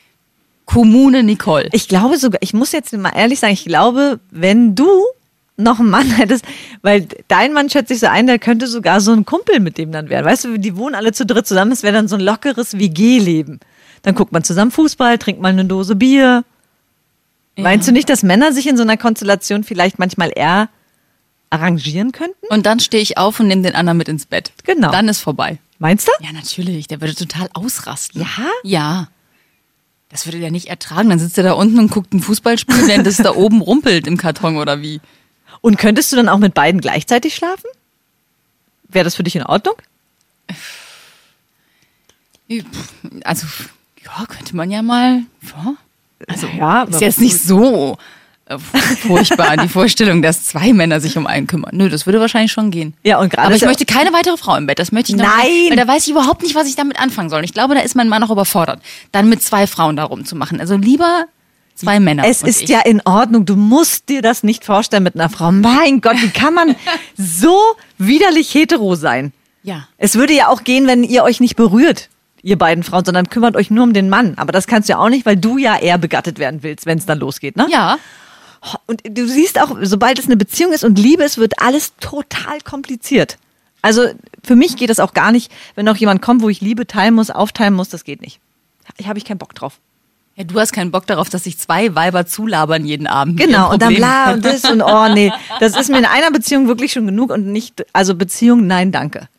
Kommune 0.65 1.23
Nicole. 1.23 1.69
Ich 1.71 1.87
glaube 1.87 2.17
sogar, 2.17 2.39
ich 2.41 2.53
muss 2.53 2.71
jetzt 2.73 2.93
mal 2.93 3.11
ehrlich 3.15 3.39
sagen, 3.39 3.53
ich 3.53 3.65
glaube, 3.65 4.19
wenn 4.29 4.75
du 4.75 4.87
noch 5.57 5.79
einen 5.79 5.89
Mann 5.89 6.07
hättest, 6.11 6.45
weil 6.81 7.07
dein 7.27 7.53
Mann 7.53 7.69
schätze 7.69 7.93
ich 7.93 7.99
so 7.99 8.07
ein, 8.07 8.27
der 8.27 8.39
könnte 8.39 8.67
sogar 8.67 9.01
so 9.01 9.11
ein 9.11 9.25
Kumpel 9.25 9.59
mit 9.59 9.77
dem 9.77 9.91
dann 9.91 10.09
werden. 10.09 10.25
Weißt 10.25 10.45
du, 10.45 10.57
die 10.57 10.77
wohnen 10.77 10.95
alle 10.95 11.11
zu 11.11 11.25
dritt 11.25 11.47
zusammen, 11.47 11.71
es 11.71 11.83
wäre 11.83 11.93
dann 11.93 12.07
so 12.07 12.15
ein 12.15 12.21
lockeres 12.21 12.77
WG-Leben. 12.77 13.59
Dann 14.01 14.15
guckt 14.15 14.31
man 14.31 14.43
zusammen 14.43 14.71
Fußball, 14.71 15.17
trinkt 15.17 15.41
mal 15.41 15.49
eine 15.49 15.65
Dose 15.65 15.95
Bier. 15.95 16.43
Meinst 17.57 17.87
du 17.87 17.91
nicht, 17.91 18.09
dass 18.09 18.23
Männer 18.23 18.53
sich 18.53 18.67
in 18.67 18.77
so 18.77 18.83
einer 18.83 18.97
Konstellation 18.97 19.63
vielleicht 19.63 19.99
manchmal 19.99 20.31
eher 20.33 20.69
arrangieren 21.49 22.11
könnten? 22.11 22.47
Und 22.49 22.65
dann 22.65 22.79
stehe 22.79 23.03
ich 23.03 23.17
auf 23.17 23.39
und 23.39 23.47
nehme 23.47 23.63
den 23.63 23.75
anderen 23.75 23.97
mit 23.97 24.07
ins 24.07 24.25
Bett. 24.25 24.53
Genau. 24.63 24.91
Dann 24.91 25.09
ist 25.09 25.19
vorbei. 25.19 25.59
Meinst 25.77 26.07
du? 26.07 26.11
Ja, 26.21 26.31
natürlich. 26.31 26.87
Der 26.87 27.01
würde 27.01 27.15
total 27.15 27.49
ausrasten. 27.53 28.21
Ja? 28.21 28.47
Ja. 28.63 29.07
Das 30.09 30.25
würde 30.25 30.39
der 30.39 30.51
nicht 30.51 30.67
ertragen. 30.67 31.09
Dann 31.09 31.19
sitzt 31.19 31.37
er 31.37 31.43
da 31.43 31.53
unten 31.53 31.79
und 31.79 31.91
guckt 31.91 32.13
ein 32.13 32.21
Fußballspiel, 32.21 32.87
während 32.87 33.07
es 33.07 33.17
da 33.17 33.35
oben 33.35 33.61
rumpelt 33.61 34.07
im 34.07 34.17
Karton 34.17 34.57
oder 34.57 34.81
wie. 34.81 35.01
Und 35.61 35.77
könntest 35.77 36.11
du 36.11 36.15
dann 36.15 36.29
auch 36.29 36.37
mit 36.37 36.53
beiden 36.53 36.81
gleichzeitig 36.81 37.35
schlafen? 37.35 37.69
Wäre 38.87 39.03
das 39.03 39.15
für 39.15 39.23
dich 39.23 39.35
in 39.35 39.43
Ordnung? 39.43 39.75
Also, 43.23 43.45
ja, 44.17 44.25
könnte 44.25 44.55
man 44.55 44.71
ja 44.71 44.81
mal. 44.81 45.21
Ja. 45.43 45.75
Also, 46.27 46.47
Ja, 46.57 46.83
ist 46.83 47.01
jetzt 47.01 47.21
nicht 47.21 47.41
so 47.41 47.97
äh, 48.49 48.57
furchtbar, 48.57 49.57
die 49.57 49.67
Vorstellung, 49.67 50.21
dass 50.21 50.43
zwei 50.43 50.73
Männer 50.73 50.99
sich 50.99 51.17
um 51.17 51.27
einen 51.27 51.47
kümmern. 51.47 51.71
Nö, 51.73 51.87
das 51.89 52.05
würde 52.05 52.19
wahrscheinlich 52.19 52.51
schon 52.51 52.71
gehen. 52.71 52.93
Ja, 53.03 53.19
und 53.19 53.29
gerade 53.29 53.47
Aber 53.47 53.55
ich 53.55 53.63
möchte 53.63 53.85
keine 53.85 54.11
weitere 54.11 54.37
Frau 54.37 54.55
im 54.55 54.65
Bett. 54.65 54.79
Das 54.79 54.91
möchte 54.91 55.11
ich 55.11 55.17
noch 55.17 55.25
Nein! 55.25 55.45
Nicht, 55.47 55.69
weil 55.69 55.77
da 55.77 55.87
weiß 55.87 56.05
ich 56.05 56.11
überhaupt 56.11 56.41
nicht, 56.41 56.55
was 56.55 56.67
ich 56.67 56.75
damit 56.75 56.99
anfangen 56.99 57.29
soll. 57.29 57.43
Ich 57.43 57.53
glaube, 57.53 57.75
da 57.75 57.81
ist 57.81 57.95
mein 57.95 58.09
Mann 58.09 58.23
auch 58.23 58.31
überfordert, 58.31 58.81
dann 59.11 59.29
mit 59.29 59.43
zwei 59.43 59.67
Frauen 59.67 59.95
da 59.95 60.03
rumzumachen. 60.03 60.59
Also 60.59 60.75
lieber 60.75 61.25
zwei 61.75 61.99
Männer. 61.99 62.23
Es 62.25 62.41
ist 62.41 62.63
ich. 62.63 62.69
ja 62.69 62.81
in 62.81 63.01
Ordnung. 63.05 63.45
Du 63.45 63.55
musst 63.55 64.09
dir 64.09 64.21
das 64.21 64.43
nicht 64.43 64.65
vorstellen 64.65 65.03
mit 65.03 65.15
einer 65.15 65.29
Frau. 65.29 65.51
Mein 65.51 66.01
Gott, 66.01 66.17
wie 66.21 66.29
kann 66.29 66.53
man 66.53 66.75
so 67.17 67.57
widerlich 67.99 68.53
hetero 68.53 68.95
sein? 68.95 69.31
Ja. 69.61 69.87
Es 69.97 70.15
würde 70.15 70.33
ja 70.33 70.47
auch 70.47 70.63
gehen, 70.63 70.87
wenn 70.87 71.03
ihr 71.03 71.23
euch 71.23 71.39
nicht 71.39 71.55
berührt, 71.55 72.08
ihr 72.41 72.57
beiden 72.57 72.83
Frauen, 72.83 73.05
sondern 73.05 73.29
kümmert 73.29 73.55
euch 73.55 73.69
nur 73.69 73.83
um 73.83 73.93
den 73.93 74.09
Mann. 74.09 74.33
Aber 74.37 74.51
das 74.51 74.67
kannst 74.67 74.89
du 74.89 74.93
ja 74.93 74.99
auch 74.99 75.09
nicht, 75.09 75.25
weil 75.25 75.37
du 75.37 75.57
ja 75.57 75.77
eher 75.77 75.97
begattet 75.97 76.39
werden 76.39 76.63
willst, 76.63 76.85
wenn 76.85 76.97
es 76.97 77.05
dann 77.05 77.19
losgeht, 77.19 77.55
ne? 77.57 77.67
Ja. 77.69 77.97
Und 78.87 79.01
du 79.05 79.27
siehst 79.27 79.59
auch, 79.61 79.77
sobald 79.81 80.19
es 80.19 80.25
eine 80.25 80.35
Beziehung 80.35 80.73
ist 80.73 80.83
und 80.83 80.99
Liebe 80.99 81.23
ist, 81.23 81.37
wird 81.37 81.61
alles 81.61 81.93
total 82.01 82.59
kompliziert. 82.61 83.37
Also 83.81 84.07
für 84.43 84.57
mich 84.57 84.75
geht 84.75 84.89
das 84.89 84.99
auch 84.99 85.13
gar 85.13 85.31
nicht, 85.31 85.49
wenn 85.75 85.85
noch 85.85 85.95
jemand 85.95 86.21
kommt, 86.21 86.41
wo 86.41 86.49
ich 86.49 86.59
Liebe 86.59 86.85
teilen 86.85 87.13
muss, 87.13 87.29
aufteilen 87.29 87.73
muss, 87.73 87.87
das 87.87 88.03
geht 88.03 88.21
nicht. 88.21 88.39
Ich 88.97 89.07
habe 89.07 89.17
ich 89.17 89.23
keinen 89.23 89.37
Bock 89.37 89.55
drauf. 89.55 89.79
ja. 90.35 90.43
Du 90.43 90.59
hast 90.59 90.73
keinen 90.73 90.91
Bock 90.91 91.07
darauf, 91.07 91.29
dass 91.29 91.45
sich 91.45 91.57
zwei 91.57 91.95
Weiber 91.95 92.25
zulabern 92.25 92.85
jeden 92.85 93.07
Abend. 93.07 93.39
Genau, 93.39 93.71
und 93.71 93.81
dann 93.81 93.95
bla 93.95 94.33
und 94.33 94.43
das 94.45 94.65
und 94.65 94.81
oh 94.81 95.07
nee. 95.13 95.31
Das 95.61 95.77
ist 95.77 95.89
mir 95.89 95.99
in 95.99 96.05
einer 96.05 96.31
Beziehung 96.31 96.67
wirklich 96.67 96.91
schon 96.91 97.05
genug 97.05 97.29
und 97.31 97.47
nicht, 97.47 97.85
also 97.93 98.15
Beziehung, 98.15 98.67
nein, 98.67 98.91
danke. 98.91 99.29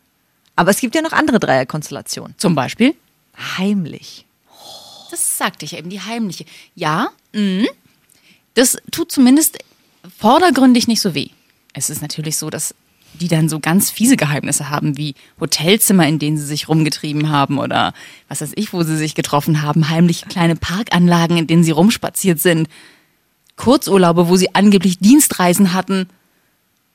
Aber 0.61 0.69
es 0.69 0.79
gibt 0.79 0.93
ja 0.93 1.01
noch 1.01 1.11
andere 1.11 1.39
Dreierkonstellationen. 1.39 2.35
Zum 2.37 2.53
Beispiel? 2.53 2.93
Heimlich. 3.57 4.27
Das 5.09 5.39
sagte 5.39 5.65
ich 5.65 5.71
ja 5.71 5.79
eben, 5.79 5.89
die 5.89 6.01
heimliche. 6.01 6.45
Ja, 6.75 7.09
mh, 7.33 7.65
das 8.53 8.77
tut 8.91 9.11
zumindest 9.11 9.57
vordergründig 10.19 10.87
nicht 10.87 11.01
so 11.01 11.15
weh. 11.15 11.29
Es 11.73 11.89
ist 11.89 12.03
natürlich 12.03 12.37
so, 12.37 12.51
dass 12.51 12.75
die 13.15 13.27
dann 13.27 13.49
so 13.49 13.59
ganz 13.59 13.89
fiese 13.89 14.17
Geheimnisse 14.17 14.69
haben, 14.69 14.97
wie 14.97 15.15
Hotelzimmer, 15.39 16.07
in 16.07 16.19
denen 16.19 16.37
sie 16.37 16.45
sich 16.45 16.69
rumgetrieben 16.69 17.29
haben 17.29 17.57
oder 17.57 17.95
was 18.27 18.41
weiß 18.41 18.51
ich, 18.53 18.71
wo 18.71 18.83
sie 18.83 18.97
sich 18.97 19.15
getroffen 19.15 19.63
haben, 19.63 19.89
heimliche 19.89 20.27
kleine 20.27 20.55
Parkanlagen, 20.55 21.37
in 21.37 21.47
denen 21.47 21.63
sie 21.63 21.71
rumspaziert 21.71 22.39
sind, 22.39 22.69
Kurzurlaube, 23.55 24.29
wo 24.29 24.35
sie 24.35 24.53
angeblich 24.53 24.99
Dienstreisen 24.99 25.73
hatten, 25.73 26.07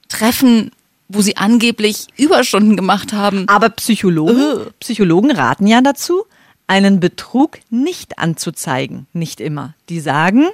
Treffen, 0.08 0.70
wo 1.08 1.22
sie 1.22 1.36
angeblich 1.36 2.06
Überstunden 2.16 2.76
gemacht 2.76 3.12
haben. 3.12 3.48
Aber 3.48 3.68
Psychologen, 3.70 4.70
Psychologen 4.80 5.30
raten 5.30 5.66
ja 5.66 5.80
dazu, 5.80 6.24
einen 6.66 7.00
Betrug 7.00 7.58
nicht 7.70 8.18
anzuzeigen. 8.18 9.06
Nicht 9.12 9.40
immer. 9.40 9.74
Die 9.88 10.00
sagen, 10.00 10.46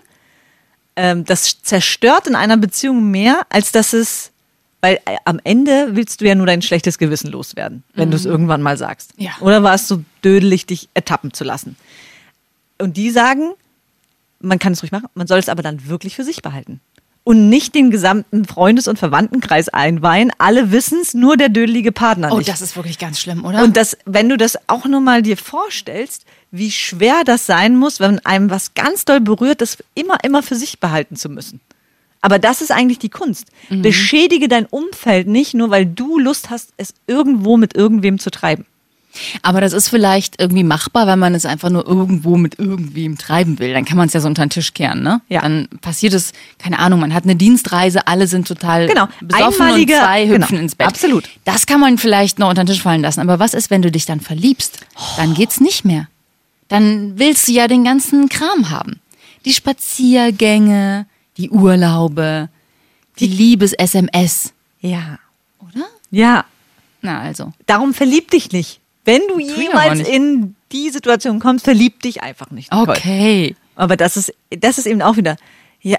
ähm, 0.97 1.25
das 1.25 1.63
zerstört 1.63 2.27
in 2.27 2.35
einer 2.35 2.57
Beziehung 2.57 3.11
mehr, 3.11 3.47
als 3.49 3.73
dass 3.73 3.93
es, 3.93 4.31
weil 4.81 4.97
äh, 5.07 5.17
am 5.25 5.41
Ende 5.43 5.91
willst 5.93 6.21
du 6.21 6.27
ja 6.27 6.35
nur 6.35 6.47
dein 6.47 6.61
schlechtes 6.61 6.99
Gewissen 6.99 7.31
loswerden, 7.31 7.83
wenn 7.95 8.11
du 8.11 8.17
es 8.17 8.27
irgendwann 8.27 8.63
mal 8.63 8.77
sagst. 8.77 9.15
Ja. 9.17 9.33
Oder 9.41 9.63
war 9.63 9.75
es 9.75 9.89
so 9.89 10.05
dödelig, 10.23 10.67
dich 10.67 10.89
ertappen 10.93 11.33
zu 11.33 11.45
lassen? 11.45 11.77
Und 12.79 12.97
die 12.97 13.11
sagen, 13.11 13.53
man 14.41 14.59
kann 14.59 14.73
es 14.75 14.83
ruhig 14.83 14.93
machen, 14.93 15.09
man 15.15 15.27
soll 15.27 15.39
es 15.39 15.49
aber 15.49 15.63
dann 15.63 15.89
wirklich 15.89 16.17
für 16.17 16.25
sich 16.25 16.43
behalten. 16.43 16.81
Und 17.25 17.49
nicht 17.49 17.75
den 17.77 17.91
gesamten 17.93 18.45
Freundes- 18.47 18.89
und 18.89 18.99
Verwandtenkreis 18.99 19.69
einweihen. 19.69 20.33
Alle 20.39 20.73
wissen 20.73 20.99
es, 21.01 21.15
nur 21.15 21.37
der 21.37 21.51
dödelige 21.51 21.93
Partner 21.93 22.31
Oh, 22.33 22.39
nicht. 22.39 22.49
das 22.49 22.61
ist 22.61 22.75
wirklich 22.75 22.99
ganz 22.99 23.21
schlimm, 23.21 23.45
oder? 23.45 23.63
Und 23.63 23.77
das, 23.77 23.97
wenn 24.07 24.29
du 24.29 24.37
das 24.37 24.59
auch 24.69 24.87
nur 24.87 25.01
mal 25.01 25.23
dir 25.23 25.37
vorstellst, 25.37 26.25
wie 26.51 26.73
schwer 26.73 27.23
das 27.25 27.47
sein 27.47 27.77
muss, 27.77 28.01
wenn 28.01 28.19
einem 28.27 28.51
was 28.51 28.75
ganz 28.75 29.05
doll 29.05 29.21
berührt, 29.21 29.61
das 29.61 29.79
immer, 29.95 30.17
immer 30.25 30.43
für 30.43 30.57
sich 30.57 30.81
behalten 30.81 31.15
zu 31.15 31.29
müssen. 31.29 31.61
Aber 32.21 32.39
das 32.39 32.61
ist 32.61 32.71
eigentlich 32.73 32.99
die 33.01 33.09
Kunst. 33.09 33.49
Beschädige 33.69 34.49
dein 34.49 34.67
Umfeld 34.67 35.27
nicht, 35.27 35.55
nur 35.55 35.71
weil 35.71 35.87
du 35.87 36.19
Lust 36.19 36.51
hast, 36.51 36.71
es 36.77 36.95
irgendwo 37.07 37.57
mit 37.57 37.75
irgendwem 37.75 38.19
zu 38.19 38.31
treiben. 38.31 38.65
Aber 39.43 39.61
das 39.61 39.73
ist 39.73 39.89
vielleicht 39.89 40.41
irgendwie 40.41 40.65
machbar, 40.65 41.07
wenn 41.07 41.19
man 41.19 41.35
es 41.35 41.45
einfach 41.45 41.69
nur 41.71 41.87
irgendwo 41.87 42.37
mit 42.37 42.59
irgendwem 42.59 43.19
treiben 43.19 43.59
will. 43.59 43.73
Dann 43.75 43.85
kann 43.85 43.97
man 43.97 44.07
es 44.07 44.15
ja 44.15 44.21
so 44.21 44.29
unter 44.29 44.45
den 44.45 44.51
Tisch 44.51 44.73
kehren, 44.75 45.03
ne? 45.03 45.21
Ja. 45.29 45.43
Dann 45.43 45.69
passiert 45.81 46.15
es, 46.15 46.33
keine 46.59 46.79
Ahnung, 46.79 47.01
man 47.01 47.13
hat 47.13 47.25
eine 47.25 47.37
Dienstreise, 47.37 48.07
alle 48.07 48.27
sind 48.27 48.49
total 48.49 48.87
Genau. 48.89 49.09
besoffen 49.21 49.67
Einmalige- 49.67 49.95
und 49.95 50.01
zwei 50.01 50.27
hüpfen 50.29 50.47
genau. 50.49 50.61
ins 50.63 50.75
Bett. 50.75 50.87
Absolut. 50.87 51.29
Das 51.45 51.67
kann 51.67 51.81
man 51.81 51.99
vielleicht 51.99 52.39
noch 52.39 52.49
unter 52.49 52.65
den 52.65 52.69
Tisch 52.73 52.83
fallen 52.83 53.03
lassen. 53.03 53.21
Aber 53.21 53.39
was 53.39 53.55
ist, 53.55 53.71
wenn 53.71 53.83
du 53.83 53.91
dich 53.91 54.07
dann 54.07 54.21
verliebst? 54.21 54.79
Dann 55.17 55.35
geht's 55.35 55.61
nicht 55.61 55.85
mehr. 55.85 56.09
Dann 56.69 57.19
willst 57.19 57.49
du 57.49 57.53
ja 57.53 57.69
den 57.69 57.85
ganzen 57.85 58.29
Kram 58.31 58.71
haben. 58.71 58.99
Die 59.45 59.53
Spaziergänge, 59.53 61.07
die 61.37 61.51
Urlaube, 61.51 62.49
die 63.19 63.27
Liebes-SMS, 63.27 64.53
Ja. 64.81 65.19
oder? 65.59 65.85
Ja. 66.11 66.45
Na 67.03 67.21
also. 67.21 67.53
Darum 67.67 67.95
verlieb 67.95 68.31
dich 68.31 68.53
nicht. 68.53 68.79
Wenn 69.05 69.23
du 69.29 69.39
jemals 69.39 70.01
in 70.07 70.55
die 70.71 70.91
Situation 70.91 71.41
kommst, 71.41 71.65
verlieb 71.65 72.03
dich 72.03 72.23
einfach 72.23 72.51
nicht. 72.51 72.73
Nicole. 72.73 72.93
Okay. 72.93 73.57
Aber 73.75 73.97
das 73.97 74.17
ist, 74.17 74.33
das 74.51 74.79
ist 74.79 74.87
eben 74.87 75.03
auch 75.03 75.17
wieder, 75.17 75.37
ja, 75.81 75.99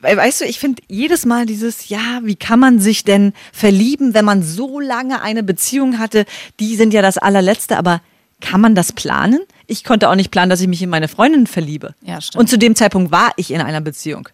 weißt 0.00 0.42
du, 0.42 0.44
ich 0.44 0.58
finde 0.58 0.82
jedes 0.88 1.24
Mal 1.24 1.46
dieses, 1.46 1.88
ja, 1.88 2.20
wie 2.22 2.36
kann 2.36 2.58
man 2.58 2.80
sich 2.80 3.04
denn 3.04 3.32
verlieben, 3.52 4.14
wenn 4.14 4.24
man 4.24 4.42
so 4.42 4.80
lange 4.80 5.22
eine 5.22 5.42
Beziehung 5.42 5.98
hatte? 5.98 6.26
Die 6.60 6.76
sind 6.76 6.92
ja 6.92 7.02
das 7.02 7.18
allerletzte, 7.18 7.78
aber 7.78 8.02
kann 8.40 8.60
man 8.60 8.74
das 8.74 8.92
planen? 8.92 9.40
Ich 9.66 9.84
konnte 9.84 10.10
auch 10.10 10.16
nicht 10.16 10.30
planen, 10.30 10.50
dass 10.50 10.60
ich 10.60 10.68
mich 10.68 10.82
in 10.82 10.90
meine 10.90 11.08
Freundin 11.08 11.46
verliebe. 11.46 11.94
Ja, 12.02 12.20
stimmt. 12.20 12.40
Und 12.40 12.48
zu 12.48 12.58
dem 12.58 12.74
Zeitpunkt 12.74 13.12
war 13.12 13.30
ich 13.36 13.52
in 13.52 13.60
einer 13.60 13.80
Beziehung. 13.80 14.28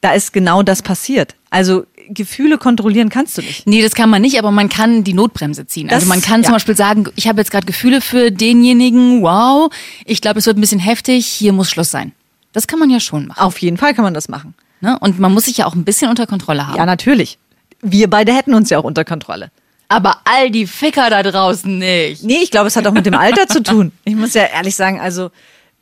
Da 0.00 0.12
ist 0.12 0.32
genau 0.32 0.62
das 0.62 0.82
passiert. 0.82 1.34
Also 1.50 1.86
Gefühle 2.08 2.58
kontrollieren 2.58 3.08
kannst 3.08 3.36
du 3.38 3.42
nicht. 3.42 3.66
Nee, 3.66 3.82
das 3.82 3.94
kann 3.94 4.10
man 4.10 4.22
nicht, 4.22 4.38
aber 4.38 4.50
man 4.50 4.68
kann 4.68 5.04
die 5.04 5.14
Notbremse 5.14 5.66
ziehen. 5.66 5.88
Das- 5.88 5.96
also 6.02 6.08
man 6.08 6.20
kann 6.20 6.42
zum 6.42 6.52
ja. 6.52 6.56
Beispiel 6.56 6.76
sagen, 6.76 7.06
ich 7.16 7.28
habe 7.28 7.40
jetzt 7.40 7.50
gerade 7.50 7.66
Gefühle 7.66 8.00
für 8.00 8.30
denjenigen, 8.30 9.22
wow, 9.22 9.70
ich 10.04 10.20
glaube, 10.20 10.38
es 10.38 10.46
wird 10.46 10.56
ein 10.58 10.60
bisschen 10.60 10.80
heftig, 10.80 11.26
hier 11.26 11.52
muss 11.52 11.70
Schluss 11.70 11.90
sein. 11.90 12.12
Das 12.52 12.66
kann 12.66 12.78
man 12.78 12.90
ja 12.90 13.00
schon 13.00 13.26
machen. 13.26 13.40
Auf 13.40 13.58
jeden 13.58 13.76
Fall 13.76 13.94
kann 13.94 14.04
man 14.04 14.14
das 14.14 14.28
machen. 14.28 14.54
Ne? 14.80 14.98
Und 15.00 15.18
man 15.18 15.32
muss 15.32 15.44
sich 15.46 15.56
ja 15.56 15.66
auch 15.66 15.74
ein 15.74 15.84
bisschen 15.84 16.08
unter 16.10 16.26
Kontrolle 16.26 16.66
haben. 16.66 16.76
Ja, 16.76 16.86
natürlich. 16.86 17.38
Wir 17.82 18.08
beide 18.08 18.32
hätten 18.34 18.54
uns 18.54 18.70
ja 18.70 18.78
auch 18.78 18.84
unter 18.84 19.04
Kontrolle. 19.04 19.50
aber 19.88 20.18
all 20.24 20.50
die 20.50 20.66
Ficker 20.66 21.10
da 21.10 21.22
draußen 21.22 21.78
nicht. 21.78 22.22
Nee, 22.24 22.38
ich 22.42 22.50
glaube, 22.50 22.68
es 22.68 22.76
hat 22.76 22.86
auch 22.86 22.92
mit 22.92 23.06
dem 23.06 23.14
Alter 23.14 23.46
zu 23.46 23.62
tun. 23.62 23.92
Ich 24.04 24.14
muss 24.16 24.34
ja 24.34 24.44
ehrlich 24.44 24.74
sagen, 24.74 24.98
also 25.00 25.30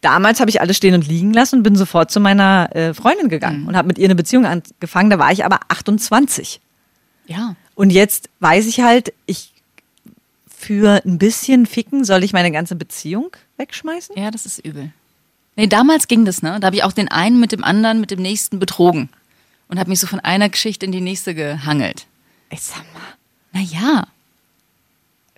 damals 0.03 0.41
habe 0.41 0.51
ich 0.51 0.61
alles 0.61 0.77
stehen 0.77 0.95
und 0.95 1.09
liegen 1.09 1.33
lassen 1.33 1.57
und 1.57 1.63
bin 1.63 1.77
sofort 1.77 2.11
zu 2.11 2.21
meiner 2.21 2.69
äh, 2.77 2.93
Freundin 2.93 3.31
gegangen 3.31 3.67
und 3.67 3.77
habe 3.77 3.89
mit 3.89 3.99
ihr 3.99 4.05
eine 4.05 4.15
Beziehung 4.15 4.45
angefangen. 4.45 5.09
Da 5.09 5.19
war 5.19 5.33
ich 5.33 5.45
aber 5.47 5.61
28. 5.69 6.61
Ja. 7.27 7.57
Und 7.75 7.91
jetzt 7.91 8.29
weiß 8.41 8.67
ich 8.67 8.81
halt, 8.81 9.15
ich 9.25 9.53
für 10.47 11.03
ein 11.05 11.19
bisschen 11.19 11.67
Ficken 11.67 12.05
soll 12.05 12.23
ich 12.23 12.33
meine 12.33 12.53
ganze 12.53 12.77
Beziehung 12.77 13.31
wegschmeißen? 13.57 14.17
Ja, 14.17 14.31
das 14.31 14.47
ist 14.47 14.59
übel. 14.59 14.93
Nee, 15.57 15.67
damals 15.67 16.07
ging 16.07 16.25
das, 16.25 16.43
ne? 16.43 16.59
Da 16.61 16.67
habe 16.67 16.77
ich 16.77 16.85
auch 16.85 16.93
den 16.93 17.09
einen 17.09 17.41
mit 17.41 17.53
dem 17.53 17.65
anderen, 17.65 18.01
mit 18.01 18.11
dem 18.11 18.23
nächsten 18.23 18.59
betrogen. 18.59 19.09
Und 19.69 19.79
habe 19.79 19.91
mich 19.91 20.01
so 20.01 20.07
von 20.07 20.21
einer 20.21 20.49
Geschichte 20.49 20.87
in 20.87 20.93
die 20.93 21.01
nächste 21.01 21.35
gehangelt. 21.35 22.07
Ich 22.51 22.63
sag 22.63 22.85
mal. 22.95 23.01
Naja, 23.53 24.07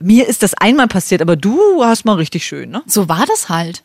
Mir 0.00 0.28
ist 0.28 0.42
das 0.42 0.54
einmal 0.54 0.88
passiert, 0.88 1.22
aber 1.22 1.36
du 1.36 1.84
hast 1.84 2.04
mal 2.04 2.14
richtig 2.14 2.44
schön, 2.46 2.70
ne? 2.70 2.82
so 2.86 3.08
war 3.08 3.26
das 3.26 3.48
halt. 3.48 3.82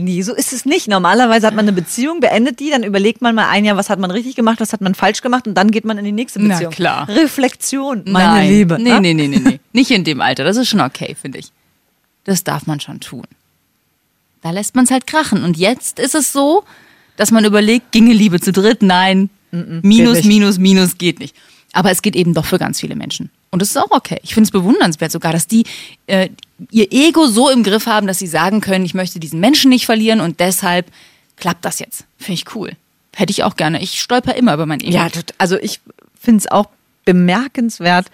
Nee, 0.00 0.22
so 0.22 0.34
ist 0.34 0.52
es 0.52 0.64
nicht. 0.64 0.88
Normalerweise 0.88 1.46
hat 1.46 1.54
man 1.54 1.64
eine 1.64 1.72
Beziehung, 1.72 2.20
beendet 2.20 2.58
die, 2.60 2.70
dann 2.70 2.82
überlegt 2.82 3.20
man 3.20 3.34
mal 3.34 3.48
ein 3.48 3.64
Jahr, 3.64 3.76
was 3.76 3.90
hat 3.90 3.98
man 3.98 4.10
richtig 4.10 4.34
gemacht, 4.34 4.60
was 4.60 4.72
hat 4.72 4.80
man 4.80 4.94
falsch 4.94 5.20
gemacht 5.20 5.46
und 5.46 5.54
dann 5.54 5.70
geht 5.70 5.84
man 5.84 5.98
in 5.98 6.04
die 6.04 6.12
nächste 6.12 6.40
Na 6.40 6.54
Beziehung. 6.54 6.72
klar. 6.72 7.08
Reflexion, 7.08 8.02
meine 8.06 8.34
Nein. 8.34 8.48
Liebe. 8.50 8.78
Nee, 8.80 8.90
ne? 8.90 9.00
nee, 9.00 9.14
nee, 9.14 9.28
nee, 9.28 9.38
nee. 9.38 9.60
Nicht 9.72 9.90
in 9.90 10.04
dem 10.04 10.20
Alter. 10.20 10.44
Das 10.44 10.56
ist 10.56 10.68
schon 10.68 10.80
okay, 10.80 11.16
finde 11.20 11.38
ich. 11.38 11.52
Das 12.24 12.44
darf 12.44 12.66
man 12.66 12.80
schon 12.80 13.00
tun. 13.00 13.24
Da 14.42 14.50
lässt 14.50 14.74
man 14.74 14.84
es 14.84 14.90
halt 14.90 15.06
krachen. 15.06 15.44
Und 15.44 15.56
jetzt 15.56 15.98
ist 15.98 16.14
es 16.14 16.32
so, 16.32 16.64
dass 17.16 17.30
man 17.30 17.44
überlegt, 17.44 17.92
ginge 17.92 18.14
Liebe 18.14 18.40
zu 18.40 18.52
dritt? 18.52 18.82
Nein. 18.82 19.28
minus, 19.50 20.18
nicht. 20.18 20.26
minus, 20.26 20.58
minus 20.58 20.96
geht 20.96 21.18
nicht. 21.18 21.36
Aber 21.72 21.90
es 21.90 22.02
geht 22.02 22.16
eben 22.16 22.34
doch 22.34 22.46
für 22.46 22.58
ganz 22.58 22.80
viele 22.80 22.96
Menschen. 22.96 23.30
Und 23.50 23.62
das 23.62 23.70
ist 23.70 23.76
auch 23.76 23.90
okay. 23.90 24.18
Ich 24.22 24.34
finde 24.34 24.46
es 24.46 24.50
bewundernswert 24.50 25.12
sogar, 25.12 25.32
dass 25.32 25.46
die 25.46 25.64
äh, 26.06 26.30
ihr 26.70 26.92
Ego 26.92 27.26
so 27.26 27.48
im 27.50 27.62
Griff 27.62 27.86
haben, 27.86 28.06
dass 28.06 28.18
sie 28.18 28.26
sagen 28.26 28.60
können, 28.60 28.84
ich 28.84 28.94
möchte 28.94 29.20
diesen 29.20 29.40
Menschen 29.40 29.68
nicht 29.70 29.86
verlieren 29.86 30.20
und 30.20 30.40
deshalb 30.40 30.90
klappt 31.36 31.64
das 31.64 31.78
jetzt. 31.78 32.04
Finde 32.18 32.34
ich 32.34 32.54
cool. 32.54 32.72
Hätte 33.14 33.30
ich 33.30 33.44
auch 33.44 33.56
gerne. 33.56 33.82
Ich 33.82 34.00
stolper 34.00 34.34
immer 34.34 34.54
über 34.54 34.66
mein 34.66 34.80
Ego. 34.80 34.92
Ja, 34.92 35.08
also 35.38 35.56
ich 35.58 35.80
finde 36.18 36.38
es 36.40 36.46
auch 36.50 36.66
bemerkenswert, 37.04 38.10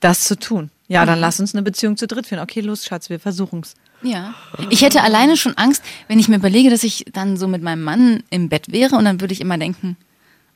das 0.00 0.24
zu 0.24 0.38
tun. 0.38 0.70
Ja, 0.88 1.02
Mhm. 1.02 1.06
dann 1.06 1.20
lass 1.20 1.40
uns 1.40 1.54
eine 1.54 1.62
Beziehung 1.62 1.96
zu 1.96 2.06
dritt 2.06 2.26
führen. 2.26 2.40
Okay, 2.42 2.60
los, 2.60 2.84
Schatz, 2.84 3.08
wir 3.10 3.18
versuchen's. 3.20 3.74
Ja. 4.02 4.34
Ich 4.68 4.82
hätte 4.82 5.02
alleine 5.02 5.36
schon 5.38 5.56
Angst, 5.56 5.82
wenn 6.08 6.18
ich 6.18 6.28
mir 6.28 6.36
überlege, 6.36 6.68
dass 6.68 6.84
ich 6.84 7.06
dann 7.12 7.38
so 7.38 7.48
mit 7.48 7.62
meinem 7.62 7.82
Mann 7.82 8.22
im 8.28 8.50
Bett 8.50 8.70
wäre 8.70 8.96
und 8.96 9.04
dann 9.06 9.20
würde 9.20 9.32
ich 9.32 9.40
immer 9.40 9.56
denken, 9.56 9.96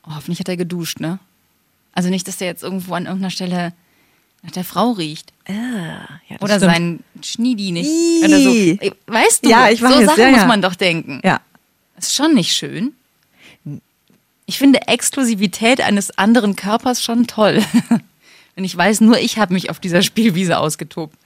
oh, 0.07 0.11
hoffentlich 0.17 0.39
hat 0.41 0.49
er 0.51 0.59
geduscht, 0.59 1.01
ne? 1.01 1.19
Also 1.93 2.11
nicht, 2.11 2.29
dass 2.29 2.37
der 2.37 2.49
jetzt 2.49 2.63
irgendwo 2.63 2.93
an 2.95 3.07
irgendeiner 3.07 3.31
Stelle 3.31 3.73
nach 4.43 4.51
der 4.51 4.65
Frau 4.65 4.91
riecht. 4.93 5.33
Ja, 5.49 6.07
das 6.29 6.43
Oder 6.43 6.57
stimmt. 6.57 6.73
sein 6.73 7.01
Schniedi 7.23 7.73
nicht. 7.73 7.87
So. 7.89 8.87
Weißt 9.07 9.45
du, 9.45 9.49
Ja, 9.49 9.71
ich 9.71 9.81
so 9.81 9.87
weiß, 9.87 10.05
Sachen 10.07 10.21
ja, 10.21 10.31
muss 10.31 10.41
ja. 10.41 10.47
man 10.47 10.61
doch 10.63 10.75
denken. 10.75 11.21
Ja. 11.25 11.41
Ist 11.97 12.15
schon 12.15 12.35
nicht 12.35 12.53
schön. 12.55 12.93
Ich 14.47 14.59
finde 14.59 14.87
Exklusivität 14.89 15.81
eines 15.81 16.17
anderen 16.19 16.55
Körpers 16.57 17.03
schon 17.03 17.27
toll. 17.27 17.63
Wenn 18.55 18.65
ich 18.65 18.77
weiß, 18.77 19.01
nur 19.03 19.19
ich 19.19 19.39
habe 19.39 19.55
mich 19.55 19.71
auf 19.71 19.79
dieser 19.79 20.03
Spielwiese 20.03 20.59
ausgetobt. 20.59 21.17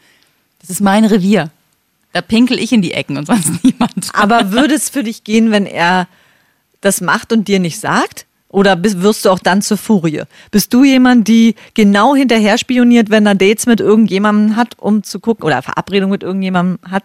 Das 0.61 0.71
ist 0.71 0.81
mein 0.81 1.05
Revier. 1.05 1.50
Da 2.12 2.21
pinkel 2.21 2.59
ich 2.59 2.73
in 2.73 2.83
die 2.83 2.93
Ecken 2.93 3.17
und 3.17 3.26
sonst 3.26 3.50
niemand. 3.64 4.11
Aber 4.12 4.52
würde 4.52 4.75
es 4.75 4.88
für 4.88 5.02
dich 5.02 5.25
gehen, 5.25 5.50
wenn 5.50 5.67
er 5.67 6.07
das 6.81 7.00
macht 7.00 7.33
und 7.33 7.49
dir 7.49 7.59
nicht 7.59 7.81
sagt? 7.81 8.26
Oder 8.53 8.77
bist, 8.77 9.03
wirst 9.03 9.25
du 9.25 9.31
auch 9.31 9.39
dann 9.39 9.63
zur 9.63 9.79
Furie? 9.79 10.23
Bist 10.51 10.73
du 10.73 10.85
jemand, 10.85 11.27
die 11.27 11.57
genau 11.75 12.15
hinterher 12.15 12.59
spioniert, 12.59 13.11
wenn 13.11 13.27
er 13.27 13.35
Dates 13.35 13.67
mit 13.67 13.81
irgendjemandem 13.81 14.57
hat, 14.57 14.79
um 14.79 15.03
zu 15.03 15.19
gucken, 15.21 15.45
oder 15.45 15.63
Verabredung 15.63 16.11
mit 16.11 16.23
irgendjemandem 16.23 16.79
hat 16.89 17.05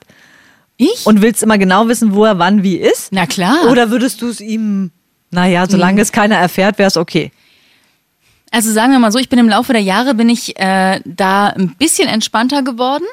Ich? 0.75 1.05
und 1.05 1.21
willst 1.21 1.41
immer 1.41 1.57
genau 1.57 1.87
wissen, 1.87 2.13
wo 2.13 2.25
er 2.25 2.37
wann 2.37 2.63
wie 2.63 2.75
ist? 2.75 3.11
Na 3.11 3.25
klar. 3.25 3.71
Oder 3.71 3.89
würdest 3.89 4.21
du 4.21 4.27
es 4.27 4.41
ihm, 4.41 4.91
naja, 5.31 5.65
solange 5.67 6.01
es 6.01 6.11
keiner 6.11 6.35
erfährt, 6.35 6.77
wäre 6.77 6.89
es 6.89 6.97
okay? 6.97 7.31
Also 8.51 8.71
sagen 8.71 8.91
wir 8.91 8.99
mal 8.99 9.11
so, 9.11 9.19
ich 9.19 9.29
bin 9.29 9.39
im 9.39 9.49
Laufe 9.49 9.73
der 9.73 9.81
Jahre 9.81 10.15
bin 10.15 10.29
ich 10.29 10.59
äh, 10.59 11.01
da 11.05 11.47
ein 11.47 11.75
bisschen 11.77 12.07
entspannter 12.09 12.61
geworden. 12.61 13.05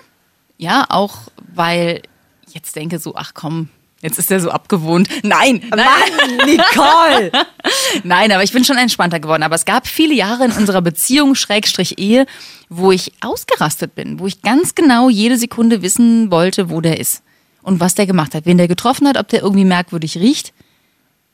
Ja, 0.58 0.86
auch 0.88 1.18
weil 1.54 2.02
ich 2.48 2.54
jetzt 2.54 2.74
denke 2.76 2.98
so, 2.98 3.14
ach 3.16 3.32
komm, 3.34 3.68
jetzt 4.04 4.18
ist 4.18 4.30
er 4.30 4.38
so 4.38 4.50
abgewohnt. 4.50 5.08
Nein, 5.24 5.62
nein, 5.70 5.86
Mann, 6.16 6.46
Nicole! 6.46 7.32
nein, 8.04 8.30
aber 8.30 8.44
ich 8.44 8.52
bin 8.52 8.64
schon 8.64 8.76
entspannter 8.76 9.18
geworden. 9.18 9.42
Aber 9.42 9.56
es 9.56 9.64
gab 9.64 9.88
viele 9.88 10.14
Jahre 10.14 10.44
in 10.44 10.52
unserer 10.52 10.82
Beziehung, 10.82 11.34
Schrägstrich 11.34 11.98
Ehe, 11.98 12.26
wo 12.68 12.92
ich 12.92 13.12
ausgerastet 13.20 13.94
bin, 13.94 14.20
wo 14.20 14.26
ich 14.26 14.42
ganz 14.42 14.74
genau 14.74 15.08
jede 15.08 15.36
Sekunde 15.36 15.82
wissen 15.82 16.30
wollte, 16.30 16.70
wo 16.70 16.80
der 16.80 17.00
ist. 17.00 17.22
und 17.64 17.80
was 17.80 17.94
der 17.94 18.06
gemacht 18.06 18.34
hat. 18.34 18.46
Wen 18.46 18.58
der 18.58 18.68
getroffen 18.68 19.08
hat, 19.08 19.16
ob 19.16 19.28
der 19.28 19.42
irgendwie 19.42 19.64
merkwürdig 19.64 20.16
riecht, 20.18 20.52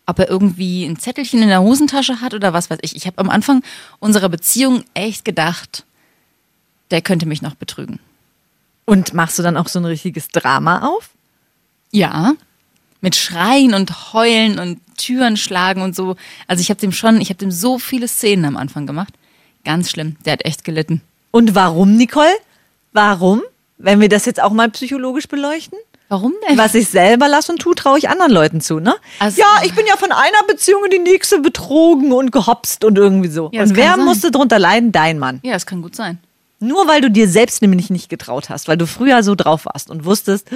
ob 0.07 0.19
er 0.19 0.31
irgendwie 0.31 0.87
ein 0.87 0.99
Zettelchen 0.99 1.43
in 1.43 1.49
der 1.49 1.61
Hosentasche 1.61 2.21
hat 2.21 2.33
oder 2.33 2.53
was 2.53 2.71
weiß 2.71 2.79
ich. 2.83 2.97
Ich 2.97 3.07
habe 3.07 3.19
am 3.19 3.29
Anfang 3.29 3.63
unserer 3.99 4.29
Beziehung 4.29 4.85
echt 4.95 5.25
gedacht, 5.25 5.85
der 6.91 7.03
könnte 7.03 7.27
mich 7.27 7.43
noch 7.43 7.55
betrügen. 7.55 7.99
Und 8.87 9.13
machst 9.13 9.39
du 9.39 9.43
dann 9.43 9.57
auch 9.57 9.69
so 9.69 9.79
ein 9.79 9.85
richtiges 9.85 10.29
Drama 10.29 10.87
auf? 10.89 11.11
Ja, 11.91 12.35
mit 13.01 13.17
Schreien 13.17 13.75
und 13.75 14.13
Heulen 14.13 14.59
und 14.59 14.79
Türen 14.97 15.37
schlagen 15.37 15.83
und 15.83 15.97
so. 15.97 16.17
Also 16.47 16.61
ich 16.61 16.71
habe 16.71 16.81
dem 16.81 16.93
schon, 16.93 17.21
ich 17.21 17.29
habe 17.31 17.39
dem 17.39 17.51
so 17.51 17.79
viele 17.79 18.09
Szenen 18.09 18.45
am 18.45 18.57
Anfang 18.57 18.87
gemacht. 18.87 19.15
Ganz 19.65 19.91
schlimm. 19.91 20.17
Der 20.25 20.35
hat 20.35 20.45
echt 20.45 20.65
gelitten. 20.65 21.01
Und 21.31 21.55
warum, 21.55 21.97
Nicole? 21.97 22.33
Warum? 22.93 23.43
Wenn 23.79 24.01
wir 24.01 24.09
das 24.09 24.27
jetzt 24.27 24.43
auch 24.43 24.53
mal 24.53 24.69
psychologisch 24.71 25.29
beleuchten? 25.29 25.79
Warum 26.09 26.35
denn? 26.49 26.59
Was 26.59 26.75
ich 26.75 26.89
selber 26.89 27.29
lasse 27.29 27.53
und 27.53 27.61
tue, 27.61 27.75
traue 27.77 27.97
ich 27.97 28.09
anderen 28.09 28.33
Leuten 28.33 28.61
zu, 28.61 28.81
ne? 28.81 28.97
Also- 29.21 29.41
ja, 29.41 29.47
ich 29.65 29.73
bin 29.75 29.87
ja 29.87 29.97
von 29.97 30.11
einer 30.11 30.43
Beziehung 30.49 30.85
in 30.85 30.91
die 30.91 30.99
nächste 31.11 31.39
betrogen 31.39 32.13
und 32.13 32.33
gehopst 32.33 32.85
und 32.85 32.99
irgendwie 32.99 33.29
so. 33.29 33.49
Ja, 33.53 33.63
und 33.63 33.77
wer 33.77 33.95
sein. 33.95 34.05
musste 34.05 34.31
drunter 34.33 34.59
leiden? 34.59 34.91
Dein 34.91 35.19
Mann. 35.21 35.39
Ja, 35.45 35.53
das 35.53 35.67
kann 35.67 35.83
gut 35.83 35.95
sein. 35.95 36.19
Nur 36.63 36.87
weil 36.87 37.01
du 37.01 37.11
dir 37.11 37.27
selbst 37.27 37.63
nämlich 37.63 37.89
nicht 37.89 38.11
getraut 38.11 38.51
hast, 38.51 38.69
weil 38.69 38.77
du 38.77 38.87
früher 38.87 39.23
so 39.23 39.35
drauf 39.35 39.65
warst 39.65 39.89
und 39.89 40.05
wusstest, 40.05 40.47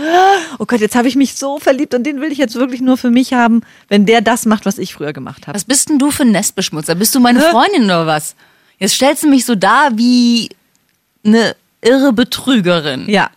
oh 0.59 0.67
Gott, 0.67 0.81
jetzt 0.81 0.95
habe 0.97 1.09
ich 1.09 1.17
mich 1.17 1.35
so 1.35 1.59
verliebt 1.59 1.95
und 1.95 2.05
den 2.05 2.21
will 2.21 2.31
ich 2.31 2.37
jetzt 2.37 2.57
wirklich 2.57 2.83
nur 2.83 2.99
für 2.99 3.11
mich 3.11 3.33
haben, 3.33 3.63
wenn 3.89 4.05
der 4.05 4.21
das 4.21 4.45
macht, 4.45 4.67
was 4.67 4.77
ich 4.77 4.93
früher 4.93 5.15
gemacht 5.15 5.47
habe. 5.47 5.57
Was 5.57 5.65
bist 5.65 5.89
denn 5.89 5.99
du 5.99 6.11
für 6.11 6.25
ein 6.25 6.31
Nestbeschmutzer? 6.33 6.95
Bist 6.95 7.15
du 7.15 7.21
meine 7.21 7.41
Freundin 7.41 7.85
oder 7.85 8.07
was? 8.07 8.35
Jetzt 8.79 8.95
stellst 8.97 9.23
du 9.23 9.29
mich 9.29 9.47
so 9.47 9.55
dar 9.55 9.97
wie 9.97 10.51
eine 11.25 11.57
irre 11.81 12.13
Betrügerin. 12.13 13.09
Ja, 13.09 13.31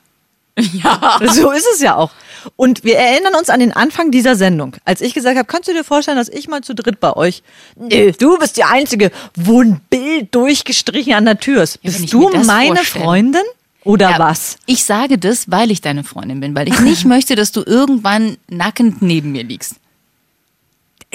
Ja. 0.74 1.20
so 1.32 1.52
ist 1.52 1.68
es 1.74 1.82
ja 1.82 1.96
auch. 1.96 2.12
Und 2.56 2.84
wir 2.84 2.98
erinnern 2.98 3.36
uns 3.36 3.50
an 3.50 3.60
den 3.60 3.74
Anfang 3.74 4.12
dieser 4.12 4.36
Sendung, 4.36 4.76
als 4.86 5.02
ich 5.02 5.14
gesagt 5.14 5.38
habe, 5.38 5.48
kannst 5.48 5.68
du 5.68 5.74
dir 5.74 5.84
vorstellen, 5.84 6.18
dass 6.18 6.30
ich 6.30 6.48
mal 6.48 6.62
zu 6.62 6.74
dritt 6.74 7.00
bei 7.00 7.14
euch? 7.16 7.44
Nee, 7.76 8.12
du 8.12 8.38
bist 8.38 8.58
die 8.58 8.64
Einzige, 8.64 9.12
wo 9.36 9.62
ein 9.62 9.82
Bild 9.90 10.34
durchgestrichen 10.34 11.14
an 11.14 11.26
der 11.26 11.40
Tür 11.40 11.64
ist. 11.64 11.80
Ja, 11.82 11.92
bist 11.92 12.14
du 12.14 12.30
meine 12.46 12.76
vorstelle. 12.78 13.06
Freundin 13.06 13.44
oder 13.84 14.12
Ja, 14.12 14.20
was? 14.20 14.58
Ich 14.66 14.84
sage 14.84 15.18
das, 15.18 15.50
weil 15.52 15.72
ich 15.72 15.82
deine 15.82 16.04
Freundin 16.04 16.40
bin, 16.40 16.56
weil 16.56 16.68
ich 16.68 16.80
nicht 16.80 17.06
möchte, 17.06 17.36
dass 17.36 17.52
du 17.52 17.64
irgendwann 17.66 18.38
nackend 18.50 19.02
neben 19.02 19.32
mir 19.32 19.44
liegst. 19.44 19.76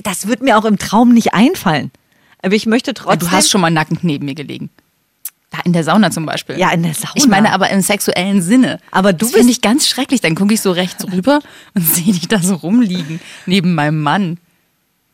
Das 0.02 0.26
wird 0.26 0.42
mir 0.42 0.56
auch 0.58 0.64
im 0.64 0.78
Traum 0.78 1.12
nicht 1.12 1.34
einfallen. 1.34 1.90
Aber 2.42 2.54
ich 2.54 2.66
möchte 2.66 2.94
trotzdem. 2.94 3.28
du 3.28 3.30
hast 3.30 3.50
schon 3.50 3.60
mal 3.60 3.70
nackend 3.70 4.02
neben 4.04 4.24
mir 4.24 4.34
gelegen. 4.34 4.70
In 5.64 5.72
der 5.72 5.84
Sauna 5.84 6.10
zum 6.10 6.26
Beispiel. 6.26 6.58
Ja, 6.58 6.70
in 6.72 6.82
der 6.82 6.94
Sauna. 6.94 7.12
Ich 7.14 7.26
meine 7.28 7.52
aber 7.52 7.70
im 7.70 7.80
sexuellen 7.82 8.42
Sinne. 8.42 8.78
Aber 8.90 9.12
du 9.12 9.26
das 9.26 9.34
finde 9.34 9.50
ich 9.52 9.60
ganz 9.60 9.86
schrecklich. 9.86 10.20
Dann 10.20 10.34
gucke 10.34 10.54
ich 10.54 10.60
so 10.60 10.70
rechts 10.72 11.04
rüber 11.12 11.40
und 11.74 11.82
sehe 11.84 12.12
dich 12.12 12.28
da 12.28 12.38
so 12.40 12.54
rumliegen 12.54 13.20
neben 13.46 13.74
meinem 13.74 14.00
Mann. 14.02 14.38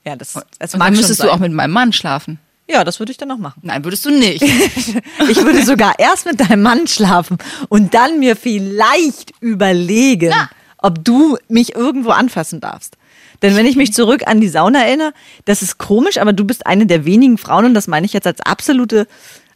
ja, 0.04 0.16
das, 0.16 0.35
das 0.59 0.75
Und 0.75 0.80
dann 0.80 0.95
müsstest 0.95 1.23
du 1.23 1.30
auch 1.30 1.38
mit 1.38 1.52
meinem 1.52 1.73
Mann 1.73 1.92
schlafen. 1.92 2.38
Ja, 2.71 2.85
das 2.85 2.99
würde 2.99 3.11
ich 3.12 3.18
dann 3.18 3.30
auch 3.30 3.38
machen. 3.38 3.61
Nein, 3.62 3.83
würdest 3.85 4.04
du 4.04 4.11
nicht. 4.11 4.42
Ich 5.30 5.37
würde 5.42 5.64
sogar 5.64 5.99
erst 5.99 6.26
mit 6.26 6.38
deinem 6.40 6.62
Mann 6.62 6.87
schlafen 6.87 7.38
und 7.68 7.95
dann 7.95 8.18
mir 8.18 8.37
vielleicht 8.37 9.33
überlegen, 9.40 10.30
Ja. 10.30 10.49
ob 10.78 11.04
du 11.04 11.37
mich 11.49 11.75
irgendwo 11.75 12.11
anfassen 12.11 12.61
darfst. 12.61 12.97
Denn 13.42 13.54
wenn 13.57 13.66
ich 13.66 13.76
mich 13.76 13.92
zurück 13.92 14.23
an 14.26 14.40
die 14.40 14.49
Sauna 14.49 14.85
erinnere, 14.85 15.12
das 15.45 15.62
ist 15.62 15.78
komisch, 15.78 16.18
aber 16.18 16.33
du 16.33 16.45
bist 16.45 16.66
eine 16.66 16.87
der 16.87 17.04
wenigen 17.04 17.38
Frauen 17.38 17.66
und 17.66 17.75
das 17.75 17.87
meine 17.87 18.04
ich 18.07 18.12
jetzt 18.12 18.26
als 18.26 18.40
absolute 18.40 19.07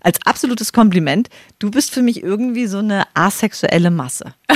als 0.02 0.18
absolutes 0.24 0.72
Kompliment. 0.72 1.28
Du 1.58 1.70
bist 1.70 1.90
für 1.90 2.02
mich 2.02 2.22
irgendwie 2.22 2.66
so 2.66 2.78
eine 2.78 3.04
asexuelle 3.14 3.90
Masse. 3.90 4.34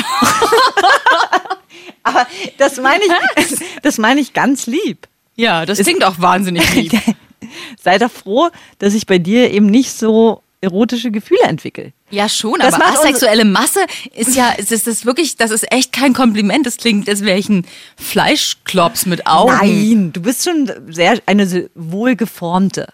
aber 2.03 2.27
das 2.59 2.77
meine 2.79 3.03
ich 3.05 3.59
das 3.83 3.99
meine 3.99 4.21
ich 4.21 4.33
ganz 4.33 4.67
lieb. 4.67 5.09
Ja, 5.35 5.67
das 5.67 5.79
klingt 5.79 6.05
auch 6.05 6.19
wahnsinnig 6.19 6.73
lieb. 6.75 6.93
Sei 7.83 7.99
doch 7.99 8.11
froh, 8.11 8.49
dass 8.79 8.95
ich 8.95 9.07
bei 9.07 9.19
dir 9.19 9.51
eben 9.53 9.67
nicht 9.67 9.93
so 9.93 10.43
erotische 10.63 11.11
Gefühle 11.11 11.43
entwickle. 11.43 11.93
Ja, 12.11 12.29
schon, 12.29 12.59
Das 12.59 12.75
aber 12.75 12.87
asexuelle 12.87 13.45
Masse 13.45 13.81
ist 14.15 14.35
ja, 14.35 14.55
es 14.57 14.73
ist 14.73 14.87
das 14.87 15.05
wirklich, 15.05 15.37
das 15.37 15.51
ist 15.51 15.71
echt 15.71 15.93
kein 15.93 16.15
Kompliment. 16.15 16.65
Das 16.67 16.79
klingt, 16.79 17.09
als 17.09 17.23
wäre 17.23 17.39
ich 17.39 17.49
ein 17.49 17.67
Fleischklops 17.97 19.07
mit 19.07 19.27
Augen. 19.27 19.53
Nein, 19.53 20.13
du 20.13 20.23
bist 20.23 20.45
schon 20.45 20.71
sehr 20.89 21.21
eine 21.27 21.69
wohlgeformte 21.75 22.89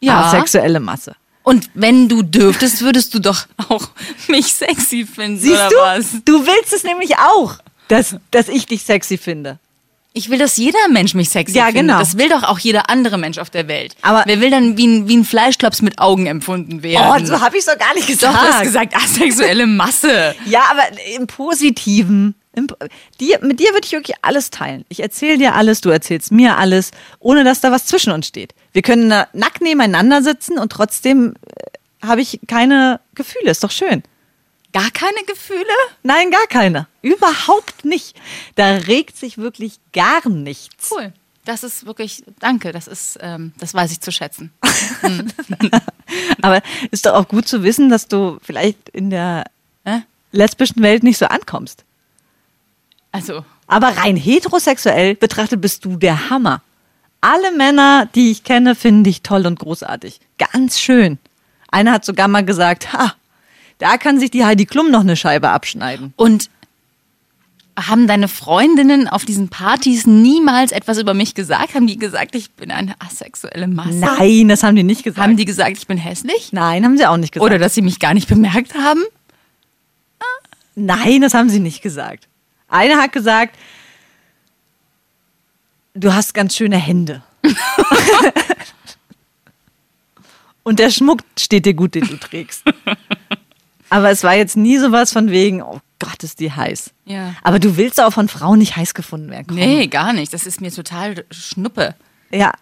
Ja. 0.00 0.24
asexuelle 0.24 0.80
Masse. 0.80 1.14
Und 1.48 1.70
wenn 1.74 2.08
du 2.08 2.22
dürftest, 2.22 2.82
würdest 2.82 3.14
du 3.14 3.20
doch 3.20 3.46
auch 3.68 3.88
mich 4.28 4.52
sexy 4.52 5.06
finden, 5.06 5.38
Siehst 5.38 5.54
oder 5.54 5.68
du? 5.70 5.76
was? 5.76 6.06
Du 6.24 6.46
willst 6.46 6.72
es 6.74 6.84
nämlich 6.84 7.16
auch, 7.18 7.54
dass, 7.88 8.16
dass 8.30 8.48
ich 8.48 8.66
dich 8.66 8.82
sexy 8.82 9.16
finde. 9.16 9.58
Ich 10.12 10.30
will, 10.30 10.38
dass 10.38 10.56
jeder 10.56 10.78
Mensch 10.90 11.14
mich 11.14 11.30
sexy 11.30 11.56
Ja, 11.56 11.66
findet. 11.66 11.82
genau. 11.82 11.98
Das 12.00 12.18
will 12.18 12.28
doch 12.28 12.42
auch 12.42 12.58
jeder 12.58 12.90
andere 12.90 13.18
Mensch 13.18 13.38
auf 13.38 13.50
der 13.50 13.66
Welt. 13.68 13.94
Aber- 14.02 14.24
Wer 14.26 14.40
will 14.40 14.50
dann 14.50 14.76
wie 14.76 14.86
ein, 14.86 15.08
wie 15.08 15.16
ein 15.16 15.24
Fleischklops 15.24 15.80
mit 15.80 15.98
Augen 15.98 16.26
empfunden 16.26 16.82
werden? 16.82 17.22
Oh, 17.22 17.26
so 17.26 17.40
habe 17.40 17.56
ich 17.56 17.60
es 17.64 17.66
doch 17.72 17.78
gar 17.78 17.94
nicht 17.94 18.08
doch, 18.08 18.14
gesagt. 18.14 18.34
du 18.34 18.52
hast 18.52 18.62
gesagt, 18.62 18.96
asexuelle 18.96 19.66
Masse. 19.66 20.34
Ja, 20.46 20.62
aber 20.70 20.82
im 21.16 21.26
Positiven. 21.26 22.34
Dir, 23.20 23.38
mit 23.42 23.60
dir 23.60 23.72
würde 23.72 23.84
ich 23.84 23.92
wirklich 23.92 24.16
alles 24.22 24.50
teilen. 24.50 24.84
Ich 24.88 25.00
erzähle 25.00 25.38
dir 25.38 25.54
alles, 25.54 25.80
du 25.80 25.90
erzählst 25.90 26.32
mir 26.32 26.56
alles, 26.56 26.90
ohne 27.20 27.44
dass 27.44 27.60
da 27.60 27.70
was 27.70 27.86
zwischen 27.86 28.12
uns 28.12 28.26
steht. 28.26 28.54
Wir 28.72 28.82
können 28.82 29.08
nackt 29.08 29.60
nebeneinander 29.60 30.22
sitzen 30.22 30.58
und 30.58 30.72
trotzdem 30.72 31.34
äh, 31.46 32.06
habe 32.06 32.20
ich 32.20 32.40
keine 32.46 33.00
Gefühle. 33.14 33.50
Ist 33.50 33.64
doch 33.64 33.70
schön. 33.70 34.02
Gar 34.72 34.90
keine 34.90 35.24
Gefühle? 35.26 35.64
Nein, 36.02 36.30
gar 36.30 36.46
keine. 36.46 36.86
Überhaupt 37.02 37.84
nicht. 37.84 38.16
Da 38.54 38.76
regt 38.76 39.16
sich 39.16 39.38
wirklich 39.38 39.80
gar 39.92 40.28
nichts. 40.28 40.90
Cool. 40.90 41.12
Das 41.48 41.62
ist 41.64 41.86
wirklich, 41.86 42.24
danke, 42.40 42.72
das 42.72 42.86
ist, 42.86 43.18
ähm, 43.22 43.52
das 43.58 43.72
weiß 43.72 43.90
ich 43.92 44.02
zu 44.02 44.12
schätzen. 44.12 44.52
Aber 46.42 46.60
ist 46.90 47.06
doch 47.06 47.14
auch 47.14 47.26
gut 47.26 47.48
zu 47.48 47.62
wissen, 47.62 47.88
dass 47.88 48.06
du 48.06 48.38
vielleicht 48.42 48.90
in 48.90 49.08
der 49.08 49.44
Hä? 49.86 50.02
lesbischen 50.30 50.82
Welt 50.82 51.02
nicht 51.02 51.16
so 51.16 51.24
ankommst. 51.24 51.84
Also, 53.12 53.44
Aber 53.66 53.96
rein 53.96 54.16
heterosexuell 54.16 55.14
betrachtet 55.14 55.60
bist 55.60 55.84
du 55.84 55.96
der 55.96 56.30
Hammer. 56.30 56.62
Alle 57.20 57.52
Männer, 57.56 58.08
die 58.14 58.30
ich 58.30 58.44
kenne, 58.44 58.74
finden 58.74 59.04
dich 59.04 59.22
toll 59.22 59.46
und 59.46 59.58
großartig. 59.58 60.20
Ganz 60.38 60.78
schön. 60.78 61.18
Einer 61.70 61.92
hat 61.92 62.04
sogar 62.04 62.28
mal 62.28 62.44
gesagt, 62.44 62.92
ha, 62.92 63.14
da 63.78 63.96
kann 63.96 64.20
sich 64.20 64.30
die 64.30 64.44
Heidi 64.44 64.66
Klum 64.66 64.90
noch 64.90 65.00
eine 65.00 65.16
Scheibe 65.16 65.48
abschneiden. 65.50 66.12
und 66.16 66.50
haben 67.86 68.08
deine 68.08 68.26
Freundinnen 68.26 69.06
auf 69.06 69.24
diesen 69.24 69.50
Partys 69.50 70.04
niemals 70.04 70.72
etwas 70.72 70.98
über 70.98 71.14
mich 71.14 71.36
gesagt? 71.36 71.74
Haben 71.74 71.86
die 71.86 71.96
gesagt, 71.96 72.34
ich 72.34 72.50
bin 72.50 72.72
eine 72.72 72.94
asexuelle 73.00 73.68
Masse? 73.68 73.98
Nein, 73.98 74.48
das 74.48 74.64
haben 74.64 74.74
die 74.74 74.82
nicht 74.82 75.04
gesagt. 75.04 75.22
Haben 75.22 75.36
die 75.36 75.44
gesagt, 75.44 75.78
ich 75.78 75.86
bin 75.86 75.96
hässlich? 75.96 76.52
Nein, 76.52 76.84
haben 76.84 76.96
sie 76.98 77.06
auch 77.06 77.16
nicht 77.16 77.32
gesagt. 77.32 77.46
Oder 77.46 77.58
dass 77.58 77.74
sie 77.74 77.82
mich 77.82 78.00
gar 78.00 78.14
nicht 78.14 78.28
bemerkt 78.28 78.74
haben? 78.74 79.02
Nein, 80.74 81.20
das 81.20 81.34
haben 81.34 81.50
sie 81.50 81.60
nicht 81.60 81.82
gesagt. 81.82 82.26
Einer 82.68 82.98
hat 83.00 83.12
gesagt, 83.12 83.56
du 85.94 86.12
hast 86.12 86.34
ganz 86.34 86.54
schöne 86.56 86.76
Hände. 86.76 87.22
Und 90.62 90.78
der 90.78 90.90
Schmuck 90.90 91.20
steht 91.38 91.64
dir 91.64 91.74
gut, 91.74 91.94
den 91.94 92.06
du 92.06 92.16
trägst. 92.18 92.62
Aber 93.88 94.10
es 94.10 94.22
war 94.22 94.34
jetzt 94.34 94.56
nie 94.56 94.76
sowas 94.78 95.12
von 95.12 95.30
wegen, 95.30 95.62
oh 95.62 95.80
Gott, 95.98 96.22
ist 96.22 96.40
die 96.40 96.52
heiß. 96.52 96.90
Ja. 97.06 97.34
Aber 97.42 97.58
du 97.58 97.78
willst 97.78 98.00
auch 98.02 98.12
von 98.12 98.28
Frauen 98.28 98.58
nicht 98.58 98.76
heiß 98.76 98.92
gefunden 98.92 99.30
werden. 99.30 99.46
Komm. 99.48 99.56
Nee, 99.56 99.86
gar 99.86 100.12
nicht. 100.12 100.32
Das 100.34 100.46
ist 100.46 100.60
mir 100.60 100.70
total 100.70 101.24
schnuppe. 101.30 101.94
Ja. 102.30 102.52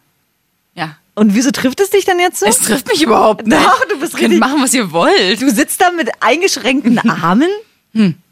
Ja. 0.74 0.96
Und 1.16 1.34
wieso 1.34 1.50
trifft 1.50 1.80
es 1.80 1.90
dich 1.90 2.04
dann 2.04 2.20
jetzt 2.20 2.38
so? 2.38 2.46
Es 2.46 2.58
trifft 2.60 2.86
mich 2.86 3.02
überhaupt 3.02 3.46
nicht. 3.46 3.58
Doch, 3.60 3.84
du 3.88 3.98
bist 3.98 4.12
Ihr 4.14 4.20
könnt 4.20 4.32
richtig- 4.34 4.38
machen, 4.40 4.62
was 4.62 4.72
ihr 4.74 4.92
wollt. 4.92 5.40
Du 5.42 5.50
sitzt 5.50 5.80
da 5.80 5.90
mit 5.90 6.08
eingeschränkten 6.20 6.98
Armen 7.10 7.48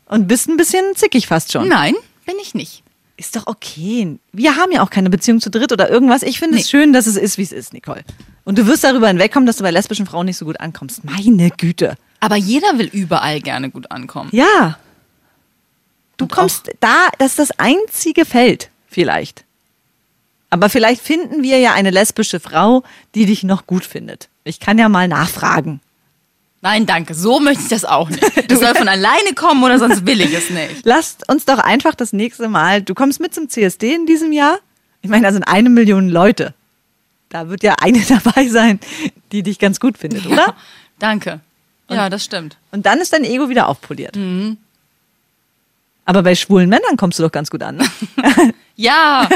und 0.07 0.29
bist 0.29 0.49
ein 0.49 0.57
bisschen 0.57 0.85
zickig 0.95 1.27
fast 1.27 1.53
schon. 1.53 1.69
Nein, 1.69 1.95
bin 2.27 2.37
ich 2.41 2.55
nicht. 2.55 2.83
Ist 3.17 3.37
doch 3.37 3.47
okay. 3.47 4.19
Wir 4.33 4.57
haben 4.57 4.73
ja 4.73 4.83
auch 4.83 4.91
keine 4.91 5.09
Beziehung 5.09 5.41
zu 5.41 5.51
dritt 5.51 5.71
oder 5.73 5.89
irgendwas. 5.89 6.23
Ich 6.23 6.39
finde 6.41 6.57
es 6.59 6.65
Nee. 6.65 6.71
schön, 6.71 6.93
dass 6.93 7.07
es 7.07 7.17
ist, 7.17 7.39
wie 7.39 7.43
es 7.43 7.53
ist, 7.53 7.73
Nicole. 7.73 8.03
Und 8.45 8.59
du 8.59 8.67
wirst 8.67 8.83
darüber 8.85 9.07
hinwegkommen, 9.09 9.47
dass 9.47 9.57
du 9.57 9.63
bei 9.63 9.71
lesbischen 9.71 10.05
Frauen 10.07 10.27
nicht 10.27 10.37
so 10.37 10.45
gut 10.45 10.59
ankommst. 10.61 11.05
Meine 11.05 11.51
Güte. 11.51 11.97
Aber 12.21 12.37
jeder 12.37 12.77
will 12.79 12.89
überall 12.93 13.41
gerne 13.41 13.71
gut 13.71 13.91
ankommen. 13.91 14.31
Ja. 14.33 14.79
Du 16.17 16.25
Und 16.25 16.33
kommst 16.33 16.71
da, 16.81 17.09
das 17.19 17.33
ist 17.33 17.39
das 17.39 17.51
einzige 17.59 18.25
Feld, 18.25 18.71
vielleicht. 18.89 19.45
Aber 20.51 20.69
vielleicht 20.69 21.01
finden 21.03 21.43
wir 21.43 21.59
ja 21.59 21.73
eine 21.73 21.91
lesbische 21.91 22.39
Frau, 22.41 22.83
die 23.15 23.27
dich 23.27 23.43
noch 23.45 23.67
gut 23.67 23.85
findet. 23.85 24.29
Ich 24.45 24.61
kann 24.61 24.79
ja 24.79 24.89
mal 24.89 25.09
nachfragen. 25.09 25.81
Nein, 26.65 26.87
danke. 26.87 27.15
So 27.15 27.41
möchte 27.41 27.63
ich 27.63 27.69
das 27.69 27.85
auch 27.85 28.09
nicht. 28.09 28.25
Das 28.49 28.59
soll 28.61 28.75
von 28.75 28.89
alleine 28.89 29.35
kommen 29.35 29.63
oder 29.63 29.79
sonst 29.79 30.07
will 30.07 30.21
ich 30.21 30.33
es 30.33 30.49
nicht. 30.51 30.85
Lasst 30.85 31.29
uns 31.29 31.45
doch 31.45 31.59
einfach 31.59 31.95
das 31.95 32.13
nächste 32.15 32.49
Mal, 32.49 32.81
du 32.83 32.95
kommst 32.95 33.21
mit 33.21 33.35
zum 33.35 33.49
CSD 33.51 33.95
in 33.95 34.07
diesem 34.07 34.33
Jahr. 34.33 34.59
Ich 35.03 35.11
meine, 35.11 35.27
da 35.27 35.33
sind 35.33 35.43
eine 35.45 35.69
Million 35.69 36.09
Leute. 36.09 36.55
Da 37.29 37.49
wird 37.51 37.63
ja 37.63 37.75
eine 37.83 38.01
dabei 38.09 38.49
sein, 38.49 38.81
die 39.33 39.43
dich 39.43 39.59
ganz 39.59 39.79
gut 39.79 39.99
findet, 39.99 40.25
oder? 40.27 40.37
Ja, 40.37 40.55
danke. 40.99 41.41
Ja, 41.91 42.09
das 42.09 42.25
stimmt. 42.25 42.57
Und 42.73 42.87
dann 42.87 42.99
ist 42.99 43.13
dein 43.13 43.25
Ego 43.25 43.51
wieder 43.51 43.69
aufpoliert. 43.69 44.17
Aber 46.07 46.23
bei 46.23 46.35
schwulen 46.35 46.71
Männern 46.71 46.97
kommst 46.97 47.19
du 47.19 47.23
doch 47.23 47.33
ganz 47.33 47.51
gut 47.51 47.63
an. 47.63 47.77
Ne? 47.77 47.85
Ja, 48.77 49.29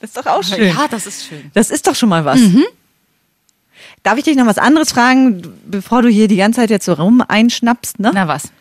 Das 0.00 0.10
ist 0.10 0.16
doch 0.16 0.26
auch 0.26 0.42
schön. 0.44 0.68
ja, 0.68 0.86
das 0.88 1.06
ist 1.06 1.26
schön. 1.26 1.50
Das 1.54 1.70
ist 1.70 1.86
doch 1.86 1.94
schon 1.96 2.08
mal 2.10 2.24
was. 2.24 2.38
Mhm. 2.38 2.64
Darf 4.06 4.18
ich 4.18 4.24
dich 4.24 4.36
noch 4.36 4.46
was 4.46 4.58
anderes 4.58 4.92
fragen, 4.92 5.42
bevor 5.66 6.00
du 6.00 6.08
hier 6.08 6.28
die 6.28 6.36
ganze 6.36 6.60
Zeit 6.60 6.70
jetzt 6.70 6.84
so 6.84 6.92
rum 6.92 7.24
einschnappst? 7.26 7.98
Ne? 7.98 8.12
Na 8.14 8.28
was? 8.28 8.52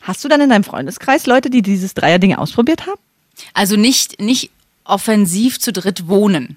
Hast 0.00 0.24
du 0.24 0.28
dann 0.28 0.40
in 0.40 0.48
deinem 0.48 0.62
Freundeskreis 0.62 1.26
Leute, 1.26 1.50
die 1.50 1.60
dieses 1.60 1.94
Dreier-Ding 1.94 2.36
ausprobiert 2.36 2.86
haben? 2.86 3.00
Also 3.52 3.74
nicht, 3.74 4.20
nicht 4.20 4.52
offensiv 4.84 5.58
zu 5.58 5.72
dritt 5.72 6.06
wohnen. 6.06 6.56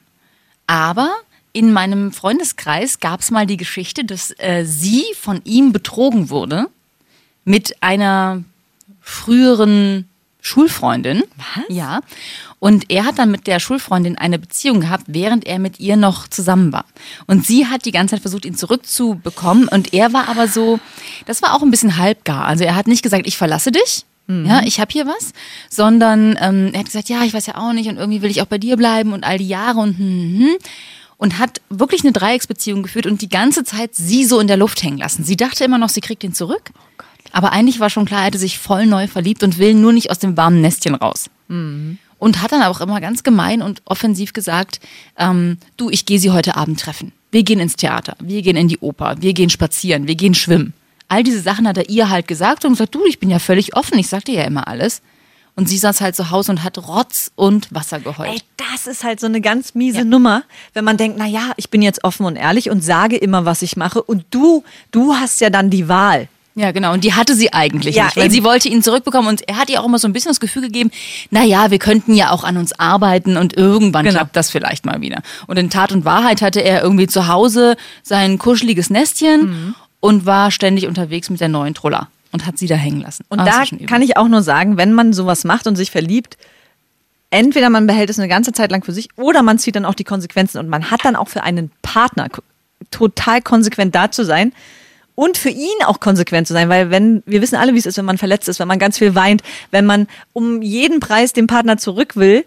Aber 0.68 1.12
in 1.54 1.74
meinem 1.74 2.12
Freundeskreis 2.12 3.00
gab 3.00 3.22
es 3.22 3.32
mal 3.32 3.48
die 3.48 3.58
Geschichte, 3.58 4.06
dass 4.06 4.32
äh, 4.38 4.64
sie 4.64 5.04
von 5.20 5.42
ihm 5.44 5.72
betrogen 5.72 6.30
wurde 6.30 6.68
mit 7.46 7.82
einer 7.82 8.44
früheren 9.02 10.08
Schulfreundin. 10.46 11.24
Was? 11.38 11.76
Ja. 11.76 12.02
Und 12.60 12.92
er 12.92 13.06
hat 13.06 13.18
dann 13.18 13.32
mit 13.32 13.48
der 13.48 13.60
Schulfreundin 13.60 14.16
eine 14.16 14.38
Beziehung 14.38 14.80
gehabt, 14.80 15.06
während 15.08 15.48
er 15.48 15.58
mit 15.58 15.80
ihr 15.80 15.98
noch 15.98 16.28
zusammen 16.28 16.72
war. 16.72 16.86
Und 17.26 17.48
sie 17.48 17.66
hat 17.66 17.86
die 17.86 17.92
ganze 17.92 18.14
Zeit 18.14 18.22
versucht, 18.22 18.46
ihn 18.46 18.56
zurückzubekommen. 18.56 19.68
Und 19.68 19.94
er 19.94 20.14
war 20.14 20.30
aber 20.30 20.48
so, 20.48 20.80
das 21.26 21.42
war 21.42 21.56
auch 21.56 21.64
ein 21.64 21.72
bisschen 21.72 21.98
halbgar. 21.98 22.46
Also 22.46 22.64
er 22.64 22.76
hat 22.76 22.86
nicht 22.86 23.02
gesagt, 23.02 23.26
ich 23.26 23.38
verlasse 23.38 23.72
dich. 23.72 24.06
Ja, 24.28 24.62
ich 24.66 24.80
habe 24.80 24.92
hier 24.92 25.06
was, 25.06 25.34
sondern 25.70 26.36
ähm, 26.42 26.72
er 26.74 26.80
hat 26.80 26.88
gesagt, 26.88 27.10
ja, 27.10 27.24
ich 27.24 27.34
weiß 27.36 27.46
ja 27.46 27.58
auch 27.58 27.74
nicht 27.74 27.90
und 27.90 27.98
irgendwie 27.98 28.24
will 28.24 28.32
ich 28.32 28.42
auch 28.42 28.48
bei 28.48 28.58
dir 28.58 28.76
bleiben 28.76 29.14
und 29.14 29.24
all 29.24 29.38
die 29.38 29.48
Jahre 29.48 29.80
und 29.80 30.00
hm, 30.00 30.40
hm, 30.40 30.56
und 31.18 31.38
hat 31.38 31.62
wirklich 31.70 32.04
eine 32.04 32.12
Dreiecksbeziehung 32.12 32.82
geführt 32.82 33.06
und 33.06 33.22
die 33.22 33.30
ganze 33.30 33.64
Zeit 33.64 33.94
sie 33.94 34.26
so 34.26 34.40
in 34.40 34.48
der 34.48 34.58
Luft 34.58 34.82
hängen 34.82 34.98
lassen. 34.98 35.24
Sie 35.24 35.38
dachte 35.38 35.64
immer 35.64 35.78
noch, 35.78 35.90
sie 35.90 36.02
kriegt 36.02 36.24
ihn 36.24 36.34
zurück, 36.34 36.72
aber 37.36 37.52
eigentlich 37.52 37.82
war 37.82 37.90
schon 37.90 38.06
klar, 38.06 38.22
er 38.22 38.28
hätte 38.28 38.38
sich 38.38 38.58
voll 38.58 38.86
neu 38.86 39.08
verliebt 39.08 39.44
und 39.44 39.58
will 39.58 39.74
nur 39.74 39.92
nicht 39.92 40.10
aus 40.10 40.20
dem 40.20 40.38
warmen 40.38 40.62
Nestchen 40.62 40.96
raus. 40.96 41.30
Und 42.18 42.42
hat 42.42 42.54
dann 42.54 42.64
auch 42.64 42.80
immer 42.80 43.02
ganz 43.02 43.24
gemein 43.24 43.62
und 43.62 43.82
offensiv 43.84 44.32
gesagt, 44.32 44.80
ähm, 45.18 45.58
du, 45.76 45.90
ich 45.90 46.06
gehe 46.06 46.18
sie 46.18 46.32
heute 46.32 46.56
Abend 46.56 46.80
treffen. 46.80 47.12
Wir 47.32 47.44
gehen 47.44 47.60
ins 47.60 47.76
Theater, 47.76 48.16
wir 48.22 48.42
gehen 48.42 48.56
in 48.56 48.70
die 48.70 48.78
Oper, 48.80 49.18
wir 49.20 49.34
gehen 49.34 49.50
spazieren, 49.50 50.08
wir 50.08 50.16
gehen 50.16 50.34
schwimmen. 50.34 50.74
All 51.10 51.24
diese 51.24 51.42
Sachen 51.42 51.68
hat 51.68 51.78
er 51.78 51.90
ihr 51.90 52.10
halt 52.10 52.30
gesagt 52.30 52.64
und 52.64 52.72
gesagt, 52.72 52.96
du, 52.96 53.06
ich 53.06 53.20
bin 53.20 53.30
ja 53.30 53.40
völlig 53.40 53.76
offen, 53.76 54.00
ich 54.00 54.08
sag 54.08 54.24
dir 54.24 54.36
ja 54.36 54.44
immer 54.46 54.70
alles. 54.70 55.02
Und 55.58 55.68
sie 55.68 55.78
saß 55.78 56.00
halt 56.00 56.16
zu 56.16 56.32
Hause 56.32 56.54
und 56.54 56.64
hat 56.64 56.78
Rotz 56.88 57.32
und 57.36 57.68
Wasser 57.74 58.00
geheult. 58.00 58.30
Ey, 58.30 58.42
das 58.56 58.88
ist 58.88 59.04
halt 59.04 59.20
so 59.20 59.28
eine 59.28 59.42
ganz 59.42 59.76
miese 59.76 60.00
Ja. 60.00 60.04
Nummer, 60.06 60.44
wenn 60.74 60.86
man 60.86 60.96
denkt, 60.96 61.18
na 61.20 61.26
ja, 61.28 61.52
ich 61.58 61.70
bin 61.70 61.82
jetzt 61.82 62.06
offen 62.06 62.26
und 62.26 62.38
ehrlich 62.38 62.70
und 62.70 62.82
sage 62.82 63.18
immer, 63.18 63.44
was 63.44 63.62
ich 63.62 63.76
mache 63.76 64.02
und 64.02 64.24
du, 64.32 64.64
du 64.92 65.14
hast 65.16 65.42
ja 65.42 65.50
dann 65.50 65.70
die 65.70 65.90
Wahl. 65.90 66.30
Ja, 66.58 66.72
genau. 66.72 66.94
Und 66.94 67.04
die 67.04 67.14
hatte 67.14 67.36
sie 67.36 67.52
eigentlich 67.52 67.96
Ja, 67.96 68.06
nicht, 68.06 68.16
weil 68.16 68.26
eben. 68.26 68.34
sie 68.34 68.44
wollte 68.46 68.70
ihn 68.70 68.82
zurückbekommen 68.82 69.28
und 69.28 69.48
er 69.48 69.58
hat 69.58 69.70
ihr 69.70 69.82
auch 69.82 69.86
immer 69.86 70.00
so 70.00 70.08
ein 70.08 70.14
bisschen 70.14 70.30
das 70.30 70.40
Gefühl 70.40 70.62
gegeben, 70.62 70.90
na 71.30 71.44
ja, 71.44 71.70
wir 71.70 71.80
könnten 71.80 72.14
ja 72.16 72.32
auch 72.32 72.46
an 72.46 72.56
uns 72.56 72.72
arbeiten 72.80 73.36
und 73.36 73.58
irgendwann 73.58 74.06
Genau. 74.06 74.20
klappt 74.20 74.36
das 74.38 74.50
vielleicht 74.52 74.86
mal 74.86 75.02
wieder. 75.02 75.22
Und 75.48 75.58
in 75.58 75.70
Tat 75.70 75.92
und 75.92 76.06
Wahrheit 76.06 76.42
hatte 76.42 76.62
er 76.62 76.82
irgendwie 76.82 77.08
zu 77.08 77.28
Hause 77.28 77.76
sein 78.04 78.38
kuscheliges 78.38 78.90
Nestchen 78.90 79.42
Mhm. 79.42 79.76
und 80.00 80.26
war 80.26 80.50
ständig 80.50 80.88
unterwegs 80.88 81.30
mit 81.30 81.42
der 81.42 81.50
neuen 81.50 81.74
Troller 81.74 82.08
und 82.32 82.46
hat 82.46 82.58
sie 82.58 82.68
da 82.68 82.76
hängen 82.76 83.02
lassen. 83.02 83.26
Und 83.28 83.40
Ah, 83.42 83.46
da 83.46 83.86
kann 83.86 84.02
ich 84.02 84.16
auch 84.16 84.30
nur 84.30 84.42
sagen, 84.42 84.78
wenn 84.78 84.94
man 84.94 85.12
sowas 85.12 85.44
macht 85.44 85.68
und 85.68 85.76
sich 85.76 85.92
verliebt, 85.92 86.38
entweder 87.32 87.70
man 87.70 87.86
behält 87.86 88.10
es 88.10 88.18
eine 88.18 88.30
ganze 88.30 88.54
Zeit 88.54 88.72
lang 88.72 88.82
für 88.86 88.94
sich 88.94 89.10
oder 89.18 89.44
man 89.44 89.60
zieht 89.60 89.76
dann 89.76 89.84
auch 89.84 89.94
die 89.94 90.04
Konsequenzen 90.06 90.60
und 90.60 90.70
man 90.70 90.90
hat 90.90 91.04
dann 91.04 91.18
auch 91.18 91.28
für 91.28 91.44
einen 91.44 91.70
Partner 91.82 92.28
total 92.92 93.42
konsequent 93.42 93.94
da 93.94 94.10
zu 94.10 94.24
sein 94.24 94.54
und 95.16 95.38
für 95.38 95.50
ihn 95.50 95.84
auch 95.86 96.00
konsequent 96.00 96.48
zu 96.48 96.54
sein, 96.54 96.70
weil 96.70 96.92
wenn 96.92 97.24
wir 97.26 97.42
wissen 97.42 97.56
alle, 97.56 97.74
wie 97.74 97.78
es 97.78 97.86
ist, 97.86 97.98
wenn 97.98 98.06
man 98.06 98.18
verletzt 98.18 98.48
ist, 98.50 98.60
wenn 98.60 98.68
man 98.68 98.80
ganz 98.80 98.98
viel 98.98 99.16
weint, 99.16 99.42
wenn 99.72 99.86
man 99.86 100.08
um 100.34 100.62
jeden 100.62 101.00
Preis 101.00 101.34
den 101.34 101.48
Partner 101.48 101.78
zurück 101.78 102.16
will, 102.16 102.46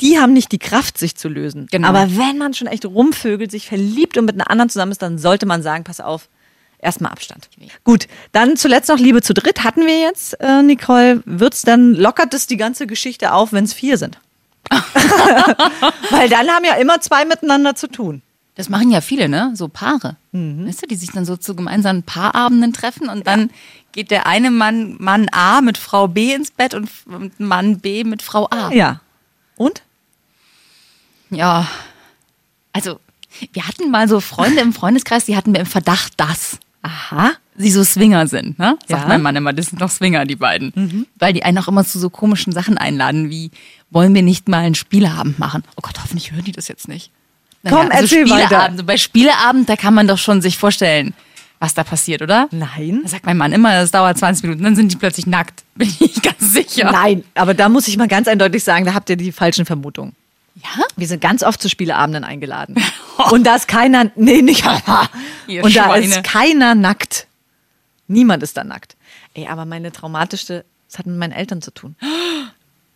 die 0.00 0.18
haben 0.18 0.32
nicht 0.32 0.50
die 0.50 0.58
Kraft, 0.58 0.98
sich 0.98 1.16
zu 1.16 1.28
lösen. 1.28 1.68
Genau. 1.70 1.88
Aber 1.88 2.16
wenn 2.16 2.38
man 2.38 2.54
schon 2.54 2.66
echt 2.66 2.84
rumvögelt, 2.84 3.50
sich 3.50 3.68
verliebt 3.68 4.18
und 4.18 4.24
mit 4.24 4.34
einer 4.34 4.50
anderen 4.50 4.68
zusammen 4.68 4.92
ist, 4.92 5.02
dann 5.02 5.18
sollte 5.18 5.46
man 5.46 5.62
sagen, 5.62 5.84
pass 5.84 6.00
auf, 6.00 6.28
erstmal 6.78 7.12
Abstand. 7.12 7.48
Gut, 7.84 8.08
dann 8.32 8.56
zuletzt 8.56 8.88
noch 8.88 8.98
Liebe 8.98 9.22
zu 9.22 9.32
dritt 9.32 9.62
hatten 9.62 9.86
wir 9.86 10.00
jetzt, 10.00 10.40
äh, 10.40 10.62
Nicole. 10.62 11.22
Wird's 11.24 11.62
dann, 11.62 11.94
lockert 11.94 12.34
es 12.34 12.48
die 12.48 12.56
ganze 12.56 12.86
Geschichte 12.88 13.32
auf, 13.32 13.52
wenn 13.52 13.64
es 13.64 13.72
vier 13.72 13.96
sind? 13.96 14.18
Weil 16.10 16.28
dann 16.28 16.48
haben 16.48 16.64
ja 16.64 16.74
immer 16.74 17.00
zwei 17.00 17.24
miteinander 17.24 17.76
zu 17.76 17.86
tun. 17.86 18.22
Das 18.54 18.68
machen 18.68 18.90
ja 18.90 19.00
viele, 19.00 19.28
ne? 19.28 19.52
So 19.54 19.68
Paare. 19.68 20.16
Mhm. 20.32 20.66
Weißt 20.68 20.82
du, 20.82 20.86
die 20.86 20.96
sich 20.96 21.10
dann 21.10 21.24
so 21.24 21.36
zu 21.36 21.54
gemeinsamen 21.56 22.02
Paarabenden 22.02 22.72
treffen 22.74 23.08
und 23.08 23.26
dann 23.26 23.50
geht 23.92 24.10
der 24.10 24.26
eine 24.26 24.50
Mann, 24.50 24.96
Mann 24.98 25.28
A 25.32 25.60
mit 25.62 25.78
Frau 25.78 26.06
B 26.08 26.34
ins 26.34 26.50
Bett 26.50 26.74
und 26.74 26.90
Mann 27.38 27.78
B 27.80 28.04
mit 28.04 28.20
Frau 28.22 28.48
A. 28.50 28.70
Ja. 28.72 29.00
Und? 29.56 29.82
Ja, 31.30 31.66
also 32.74 33.00
wir 33.54 33.66
hatten 33.66 33.90
mal 33.90 34.06
so 34.08 34.20
Freunde 34.20 34.60
im 34.60 34.74
Freundeskreis, 34.74 35.24
die 35.24 35.36
hatten 35.36 35.54
wir 35.54 35.60
im 35.60 35.66
Verdacht, 35.66 36.12
dass 36.18 36.58
Aha. 36.82 37.32
sie 37.56 37.70
so 37.70 37.82
Swinger 37.84 38.26
sind, 38.26 38.58
ne? 38.58 38.76
Sagt 38.80 38.90
Ja. 38.90 38.98
Mhm. 38.98 39.08
mein 39.08 39.22
Mann 39.22 39.36
immer, 39.36 39.54
das 39.54 39.66
sind 39.68 39.80
doch 39.80 39.90
Swinger, 39.90 40.26
die 40.26 40.36
beiden. 40.36 41.06
Weil 41.18 41.32
die 41.32 41.42
einen 41.42 41.56
auch 41.56 41.68
immer 41.68 41.86
zu 41.86 41.98
so 41.98 42.10
komischen 42.10 42.52
Sachen 42.52 42.76
einladen, 42.76 43.30
wie 43.30 43.50
wollen 43.90 44.14
wir 44.14 44.22
nicht 44.22 44.48
mal 44.48 44.58
einen 44.58 44.74
Spieleabend 44.74 45.38
machen? 45.38 45.62
Oh 45.76 45.80
Gott, 45.82 45.98
hoffentlich 46.02 46.32
hören 46.32 46.44
die 46.44 46.52
das 46.52 46.68
jetzt 46.68 46.88
nicht. 46.88 47.10
Komm, 47.68 47.90
erzähl 47.90 48.28
weiter. 48.28 48.46
Spieleabend. 48.46 48.86
Bei 48.86 48.96
Spieleabend, 48.96 49.68
da 49.68 49.76
kann 49.76 49.94
man 49.94 50.08
doch 50.08 50.18
schon 50.18 50.42
sich 50.42 50.58
vorstellen, 50.58 51.14
was 51.60 51.74
da 51.74 51.84
passiert, 51.84 52.22
oder? 52.22 52.48
Nein. 52.50 53.00
Da 53.04 53.10
sagt 53.10 53.24
mein 53.24 53.36
Mann 53.36 53.52
immer, 53.52 53.72
das 53.72 53.92
dauert 53.92 54.18
20 54.18 54.42
Minuten, 54.42 54.64
dann 54.64 54.74
sind 54.74 54.90
die 54.90 54.96
plötzlich 54.96 55.26
nackt. 55.26 55.62
Bin 55.76 55.88
ich 56.00 56.20
ganz 56.20 56.52
sicher. 56.52 56.90
Nein, 56.90 57.24
aber 57.34 57.54
da 57.54 57.68
muss 57.68 57.86
ich 57.86 57.96
mal 57.96 58.08
ganz 58.08 58.26
eindeutig 58.26 58.64
sagen, 58.64 58.84
da 58.84 58.94
habt 58.94 59.08
ihr 59.10 59.16
die 59.16 59.30
falschen 59.30 59.64
Vermutungen. 59.64 60.14
Ja? 60.56 60.84
Wir 60.96 61.06
sind 61.06 61.20
ganz 61.20 61.42
oft 61.44 61.62
zu 61.62 61.68
Spieleabenden 61.68 62.24
eingeladen. 62.24 62.82
Und 63.30 63.44
da 63.44 63.54
ist 63.54 63.68
keiner, 63.68 64.10
nee, 64.16 64.42
nicht, 64.42 64.66
und 64.66 65.76
da 65.76 65.94
ist 65.94 66.24
keiner 66.24 66.74
nackt. 66.74 67.28
Niemand 68.08 68.42
ist 68.42 68.56
da 68.56 68.64
nackt. 68.64 68.96
Ey, 69.34 69.46
aber 69.46 69.64
meine 69.64 69.92
traumatischste, 69.92 70.64
das 70.88 70.98
hat 70.98 71.06
mit 71.06 71.16
meinen 71.16 71.32
Eltern 71.32 71.62
zu 71.62 71.72
tun. 71.72 71.96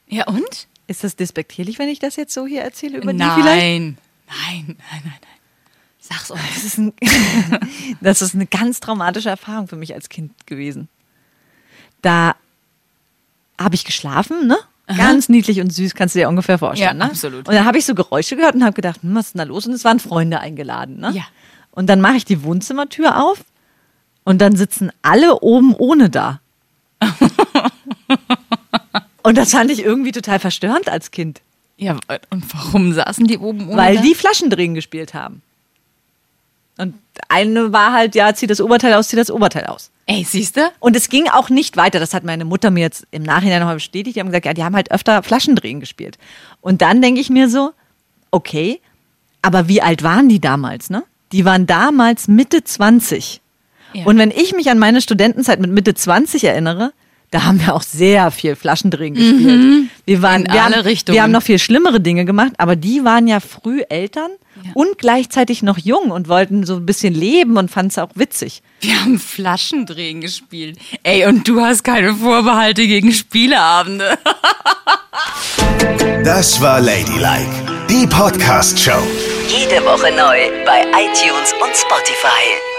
Ja, 0.09 0.29
und? 0.29 0.69
Ist 0.87 1.03
das 1.03 1.17
despektierlich, 1.17 1.81
wenn 1.81 1.89
ich 1.89 1.99
das 1.99 2.15
jetzt 2.15 2.33
so 2.33 2.47
hier 2.47 2.63
erzähle 2.63 2.99
über 2.99 3.13
nein. 3.13 3.29
die 3.29 3.43
vielleicht? 3.43 3.61
nein, 3.61 3.99
nein, 4.29 4.65
nein, 4.67 4.77
nein, 4.91 5.03
nein. 5.05 5.37
Sag's 5.99 6.31
uns. 6.31 6.41
Das 6.55 6.65
ist, 6.65 6.79
ein, 6.79 6.93
das 8.01 8.23
ist 8.23 8.35
eine 8.35 8.47
ganz 8.47 8.81
traumatische 8.81 9.29
Erfahrung 9.29 9.67
für 9.67 9.77
mich 9.77 9.95
als 9.95 10.09
Kind 10.09 10.33
gewesen. 10.47 10.89
Da 12.03 12.37
habe 13.59 13.75
ich 13.75 13.85
geschlafen, 13.85 14.47
ne? 14.47 14.57
Ganz 14.87 15.29
niedlich 15.29 15.61
und 15.61 15.73
süß, 15.73 15.97
kannst 15.97 16.15
du 16.15 16.21
dir 16.21 16.29
ungefähr 16.29 16.59
vorstellen. 16.59 16.99
Ja, 16.99 17.07
ne? 17.07 17.11
absolut. 17.11 17.49
Und 17.49 17.55
dann 17.55 17.65
habe 17.65 17.79
ich 17.79 17.85
so 17.85 17.95
Geräusche 17.97 18.37
gehört 18.37 18.55
und 18.55 18.63
habe 18.63 18.75
gedacht, 18.75 19.03
hm, 19.03 19.17
was 19.17 19.27
ist 19.27 19.35
denn 19.35 19.41
da 19.41 19.45
los? 19.45 19.67
Und 19.67 19.73
es 19.73 19.85
waren 19.85 19.99
Freunde 19.99 20.39
eingeladen. 20.39 21.01
Ne? 21.01 21.11
Ja. 21.13 21.25
Und 21.73 21.89
dann 21.89 22.01
mache 22.01 22.17
ich 22.17 22.25
die 22.25 22.45
Wohnzimmertür 22.45 23.21
auf 23.23 23.45
und 24.23 24.41
dann 24.41 24.55
sitzen 24.55 24.93
alle 25.03 25.41
oben 25.41 25.75
ohne 25.75 26.09
da. 26.09 26.41
und 29.23 29.37
das 29.37 29.51
fand 29.51 29.73
ich 29.73 29.81
irgendwie 29.85 30.13
total 30.13 30.39
verstörend 30.39 30.89
als 30.89 31.11
Kind, 31.11 31.43
Ja, 31.79 31.99
und 32.31 32.55
warum 32.55 32.93
saßen 32.93 33.27
die 33.27 33.39
oben 33.39 33.69
ohne 33.69 33.77
weil 33.77 33.99
die 33.99 34.15
Flaschendrehen 34.15 34.75
gespielt 34.75 35.15
haben. 35.15 35.43
Und 36.79 36.95
eine 37.29 37.73
war 37.73 37.93
halt, 37.93 38.15
ja, 38.15 38.35
zieh 38.35 38.47
das 38.47 38.61
Oberteil 38.61 38.95
aus, 38.95 39.09
zieh 39.09 39.17
das 39.17 39.31
Oberteil 39.31 39.65
aus. 39.65 39.91
Ey, 40.07 40.25
siehst 40.25 40.57
du? 40.57 40.61
Und 40.79 40.95
es 40.95 41.09
ging 41.09 41.29
auch 41.29 41.51
nicht 41.51 41.77
weiter. 41.77 41.99
Das 41.99 42.15
hat 42.15 42.23
meine 42.23 42.45
Mutter 42.45 42.71
mir 42.71 42.81
jetzt 42.81 43.07
im 43.11 43.23
Nachhinein 43.23 43.61
nochmal 43.61 43.77
bestätigt. 43.77 44.17
Die 44.17 44.21
haben 44.21 44.29
gesagt, 44.29 44.47
ja, 44.47 44.55
die 44.55 44.63
haben 44.63 44.77
halt 44.77 44.91
öfter 44.91 45.23
Flaschendrehen 45.23 45.81
gespielt. 45.81 46.19
Und 46.61 46.83
dann 46.83 47.03
denke 47.03 47.21
ich 47.21 47.31
mir 47.31 47.49
so, 47.49 47.73
okay, 48.31 48.81
aber 49.43 49.69
wie 49.69 49.83
alt 49.83 50.03
waren 50.03 50.29
die 50.29 50.41
damals, 50.41 50.91
ne? 50.91 51.03
Die 51.33 51.45
waren 51.45 51.67
damals 51.67 52.29
Mitte 52.29 52.63
20. 52.63 53.41
Ja. 53.95 54.05
Und 54.05 54.19
wenn 54.19 54.31
ich 54.31 54.55
mich 54.55 54.71
an 54.71 54.79
meine 54.79 55.01
Studentenzeit 55.01 55.59
mit 55.59 55.71
Mitte 55.71 55.95
20 55.95 56.45
erinnere, 56.45 56.93
da 57.37 57.45
haben 57.45 57.61
wir 57.61 57.75
auch 57.75 57.83
sehr 57.83 58.31
viel 58.31 58.57
Flaschendrehen 58.57 59.15
gespielt. 59.15 59.91
Wir 60.07 60.23
waren, 60.23 60.41
Mhm. 60.43 60.47
In 60.47 60.53
wir 60.55 60.63
alle 60.63 60.77
haben, 60.77 60.83
Richtungen. 60.85 61.15
Wir 61.15 61.23
haben 61.23 61.33
noch 61.33 61.43
viel 61.43 61.59
schlimmere 61.59 62.01
Dinge 62.01 62.25
gemacht, 62.25 62.53
aber 62.59 62.77
die 62.77 63.05
waren 63.05 63.27
ja 63.27 63.41
früh 63.41 63.83
Eltern 63.91 64.31
Ja. 64.65 64.71
und 64.75 64.97
gleichzeitig 64.97 65.63
noch 65.63 65.77
jung 65.77 66.11
und 66.11 66.29
wollten 66.29 66.65
so 66.65 66.77
ein 66.77 66.87
bisschen 66.87 67.13
leben 67.15 67.59
und 67.59 67.71
fanden 67.71 67.91
es 67.91 67.99
auch 67.99 68.09
witzig. 68.15 68.63
Wir 68.81 68.99
haben 69.01 69.19
Flaschendrehen 69.19 70.21
gespielt. 70.23 70.79
Ey, 71.03 71.27
und 71.27 71.47
du 71.47 71.61
hast 71.61 71.85
keine 71.85 72.15
Vorbehalte 72.15 72.87
gegen 72.87 73.13
Spieleabende. 73.13 74.17
Das 76.25 76.61
war 76.61 76.81
Ladylike, 76.81 77.87
die 77.89 78.07
Podcast-Show. 78.07 79.01
Jede 79.49 79.85
Woche 79.85 80.11
neu 80.11 80.39
bei 80.67 80.83
iTunes 80.91 81.53
und 81.63 81.75
Spotify. 81.77 82.76